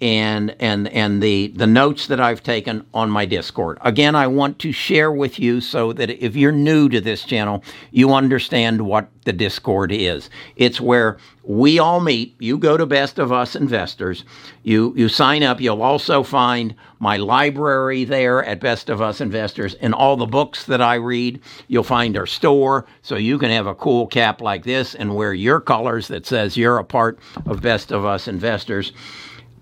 and 0.00 0.54
and 0.58 0.88
and 0.88 1.22
the 1.22 1.48
the 1.48 1.66
notes 1.66 2.08
that 2.08 2.20
I've 2.20 2.42
taken 2.42 2.84
on 2.92 3.10
my 3.10 3.24
Discord. 3.24 3.78
Again, 3.82 4.14
I 4.16 4.26
want 4.26 4.58
to 4.60 4.72
share 4.72 5.12
with 5.12 5.38
you 5.38 5.60
so 5.60 5.92
that 5.92 6.10
if 6.10 6.34
you're 6.34 6.52
new 6.52 6.88
to 6.88 7.00
this 7.00 7.22
channel, 7.22 7.62
you 7.92 8.12
understand 8.12 8.82
what 8.82 9.08
the 9.24 9.32
Discord 9.32 9.92
is. 9.92 10.30
It's 10.56 10.80
where 10.80 11.18
we 11.44 11.78
all 11.78 12.00
meet. 12.00 12.34
You 12.40 12.58
go 12.58 12.76
to 12.76 12.86
Best 12.86 13.18
of 13.18 13.30
Us 13.30 13.54
Investors. 13.54 14.24
You 14.64 14.92
you 14.96 15.08
sign 15.08 15.44
up. 15.44 15.60
You'll 15.60 15.82
also 15.82 16.24
find 16.24 16.74
my 16.98 17.16
library 17.16 18.04
there 18.04 18.44
at 18.44 18.60
Best 18.60 18.90
of 18.90 19.00
Us 19.00 19.20
Investors 19.20 19.74
and 19.74 19.94
all 19.94 20.16
the 20.16 20.26
books 20.26 20.64
that 20.66 20.82
I 20.82 20.96
read. 20.96 21.40
You'll 21.68 21.84
find 21.84 22.16
our 22.16 22.26
store 22.26 22.84
so 23.02 23.16
you 23.16 23.38
can 23.38 23.50
have 23.50 23.66
a 23.68 23.74
cool 23.76 24.08
cap 24.08 24.40
like 24.40 24.64
this 24.64 24.94
and 24.94 25.14
wear 25.14 25.32
your 25.32 25.60
colors 25.60 26.08
that 26.08 26.26
says 26.26 26.56
you're 26.56 26.78
a 26.78 26.84
part 26.84 27.20
of 27.46 27.62
Best 27.62 27.92
of 27.92 28.04
Us 28.04 28.26
Investors. 28.26 28.92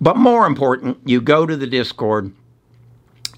But 0.01 0.17
more 0.17 0.45
important, 0.45 0.97
you 1.05 1.21
go 1.21 1.45
to 1.45 1.55
the 1.55 1.67
Discord. 1.67 2.33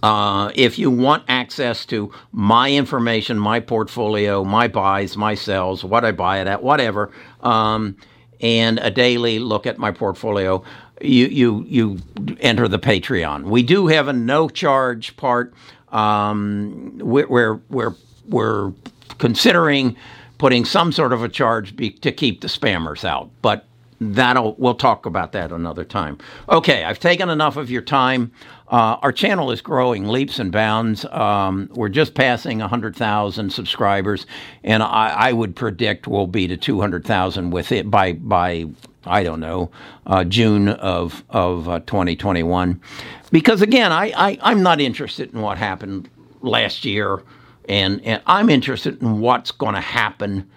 Uh, 0.04 0.52
if 0.56 0.78
you 0.78 0.92
want 0.92 1.24
access 1.28 1.86
to 1.88 2.12
my 2.32 2.72
information, 2.72 3.40
my 3.40 3.60
portfolio, 3.60 4.44
my 4.44 4.68
buys, 4.68 5.18
my 5.18 5.34
sells, 5.36 5.84
what 5.84 6.06
I 6.06 6.12
buy 6.12 6.42
it 6.42 6.48
at, 6.48 6.62
whatever, 6.62 7.12
um, 7.42 7.98
and 8.42 8.80
a 8.80 8.92
daily 8.92 9.40
look 9.40 9.66
at 9.66 9.78
my 9.78 9.92
portfolio, 9.92 10.64
you 11.02 11.26
you 11.28 11.66
you 11.68 11.98
enter 12.40 12.68
the 12.68 12.80
Patreon. 12.80 13.44
We 13.44 13.64
do 13.64 13.88
have 13.88 14.08
a 14.08 14.14
no 14.14 14.48
charge 14.50 15.18
part 15.18 15.54
um, 15.90 17.00
where 17.00 17.60
we're 17.70 17.96
we're 18.28 18.74
considering 19.18 19.96
putting 20.38 20.66
some 20.66 20.92
sort 20.92 21.14
of 21.14 21.24
a 21.24 21.30
charge 21.30 21.76
be, 21.76 21.92
to 21.92 22.12
keep 22.12 22.42
the 22.42 22.48
spammers 22.48 23.06
out, 23.06 23.30
but 23.42 23.66
that'll 24.00 24.56
we'll 24.58 24.76
talk 24.76 25.06
about 25.06 25.32
that 25.34 25.52
another 25.52 25.84
time. 25.84 26.18
Okay, 26.50 26.84
I've 26.84 27.00
taken 27.00 27.30
enough 27.30 27.58
of 27.58 27.70
your 27.70 27.82
time. 27.82 28.32
Uh, 28.68 28.98
our 29.02 29.12
channel 29.12 29.52
is 29.52 29.62
growing 29.62 30.08
leaps 30.08 30.40
and 30.40 30.52
bounds. 30.52 31.06
Um, 31.06 31.70
we're 31.74 31.90
just 31.90 32.16
passing 32.16 32.60
100,000 32.60 33.52
subscribers, 33.52 34.26
and 34.64 34.82
I, 34.82 35.10
I, 35.10 35.34
would 35.34 35.56
predict 35.56 36.08
we'll 36.08 36.26
be 36.26 36.48
to 36.48 36.58
200,000 36.58 37.52
with 37.52 37.72
it 37.72 37.92
by 37.92 38.14
by 38.14 38.66
I 39.06 39.24
don't 39.24 39.40
know 39.40 39.72
uh, 40.08 40.24
June 40.24 40.70
of 40.70 41.24
of 41.30 41.70
uh, 41.70 41.80
2021. 41.82 42.82
Because 43.32 43.62
again, 43.62 43.92
I, 43.92 44.12
I 44.16 44.40
I'm 44.42 44.64
not 44.64 44.82
interested 44.82 45.34
in 45.34 45.42
what 45.42 45.58
happened 45.58 46.10
last 46.42 46.86
year, 46.86 47.22
and 47.70 48.02
and 48.04 48.22
I'm 48.26 48.50
interested 48.50 49.02
in 49.02 49.20
what's 49.20 49.52
going 49.52 49.76
to 49.76 49.82
happen 49.82 50.50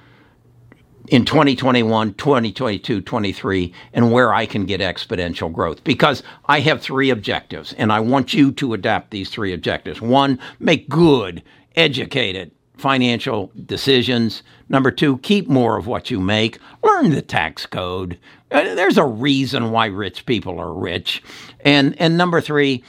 in 1.09 1.25
2021, 1.25 2.15
2022, 2.15 3.01
23, 3.01 3.73
and 3.93 4.13
where 4.13 4.33
I 4.33 4.47
can 4.47 4.67
get 4.67 4.81
exponential 4.81 5.53
growth. 5.53 5.83
Because 5.85 6.23
I 6.47 6.61
have 6.61 6.81
three 6.81 7.11
objectives, 7.11 7.73
and 7.75 7.93
I 7.93 8.01
want 8.01 8.35
you 8.35 8.53
to 8.53 8.75
adapt 8.75 9.11
these 9.11 9.31
three 9.31 9.53
objectives. 9.53 10.01
One, 10.01 10.39
make 10.61 10.89
good, 10.89 11.43
educated 11.77 12.53
financial 12.77 13.51
decisions. 13.67 14.43
Number 14.69 14.91
two, 14.91 15.19
keep 15.19 15.49
more 15.49 15.77
of 15.77 15.87
what 15.87 16.11
you 16.11 16.21
make. 16.21 16.59
Learn 16.83 17.11
the 17.11 17.23
tax 17.23 17.67
code. 17.67 18.19
Uh, 18.51 18.75
there's 18.75 18.99
a 18.99 19.05
reason 19.05 19.73
why 19.73 19.87
rich 19.87 20.25
people 20.27 20.61
are 20.61 20.73
rich. 20.73 21.23
And, 21.61 22.01
and 22.01 22.17
number 22.17 22.41
three, 22.41 22.85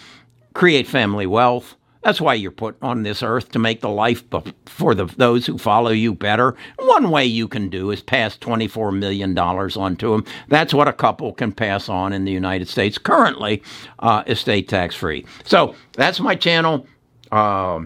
create 0.54 0.88
family 0.88 1.26
wealth. 1.26 1.76
That's 2.02 2.22
why 2.22 2.36
you're 2.36 2.52
put 2.52 2.78
on 2.82 3.04
this 3.04 3.22
earth 3.22 3.52
to 3.52 3.60
make 3.60 3.82
the 3.82 3.90
life 3.90 4.24
for 4.66 4.96
the, 4.96 5.06
those 5.06 5.46
who 5.46 5.58
follow 5.58 5.92
you 5.92 6.14
better. 6.14 6.56
One 6.78 7.12
way 7.12 7.26
you 7.26 7.48
can 7.50 7.70
do 7.70 7.92
is 7.92 8.02
pass 8.02 8.38
$24 8.38 8.98
million 8.98 9.38
on 9.38 9.96
to 9.98 10.12
them. 10.12 10.26
That's 10.48 10.74
what 10.74 10.88
a 10.88 10.94
couple 10.94 11.34
can 11.34 11.52
pass 11.52 11.90
on 11.90 12.14
in 12.14 12.24
the 12.24 12.32
United 12.32 12.70
States 12.70 12.98
currently, 12.98 13.62
uh, 14.00 14.24
estate 14.28 14.70
tax 14.70 14.96
free. 14.96 15.26
So 15.44 15.76
that's 15.94 16.22
my 16.22 16.36
channel. 16.36 16.88
Uh, 17.34 17.82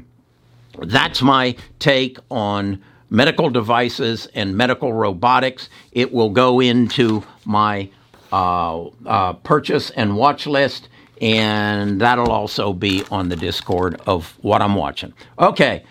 that's 0.80 1.24
my 1.24 1.56
take 1.80 2.20
on 2.30 2.84
medical 3.10 3.50
devices 3.50 4.28
and 4.36 4.56
medical 4.56 4.94
robotics. 4.94 5.70
It 5.92 6.14
will 6.14 6.30
go 6.30 6.60
into 6.60 7.24
my 7.46 7.90
uh, 8.32 8.86
uh 9.06 9.34
purchase 9.34 9.92
and 9.92 10.16
watch 10.18 10.48
list 10.48 10.90
and 11.24 12.02
that'll 12.02 12.32
also 12.32 12.74
be 12.74 13.02
on 13.10 13.30
the 13.30 13.38
Discord 13.38 14.00
of 14.06 14.38
what 14.42 14.62
I'm 14.62 14.76
watching. 14.76 15.14
Okay. 15.40 15.86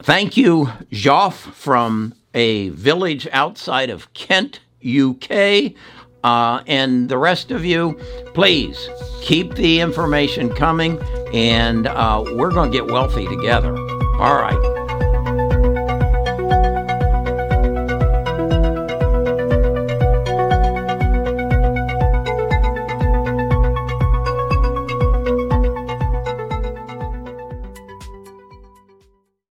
Thank 0.00 0.36
you, 0.36 0.66
Joff 0.92 1.32
from 1.54 2.14
a 2.34 2.68
village 2.68 3.26
outside 3.32 3.88
of 3.88 4.12
Kent, 4.12 4.60
UK. 4.86 5.72
Uh, 6.22 6.62
and 6.66 7.08
the 7.08 7.16
rest 7.16 7.50
of 7.50 7.64
you, 7.64 7.98
please 8.34 8.90
keep 9.22 9.54
the 9.54 9.80
information 9.80 10.52
coming, 10.54 11.00
and 11.32 11.86
uh, 11.86 12.22
we're 12.34 12.50
going 12.50 12.70
to 12.70 12.76
get 12.76 12.86
wealthy 12.88 13.26
together. 13.28 13.74
All 14.18 14.36
right. 14.36 14.75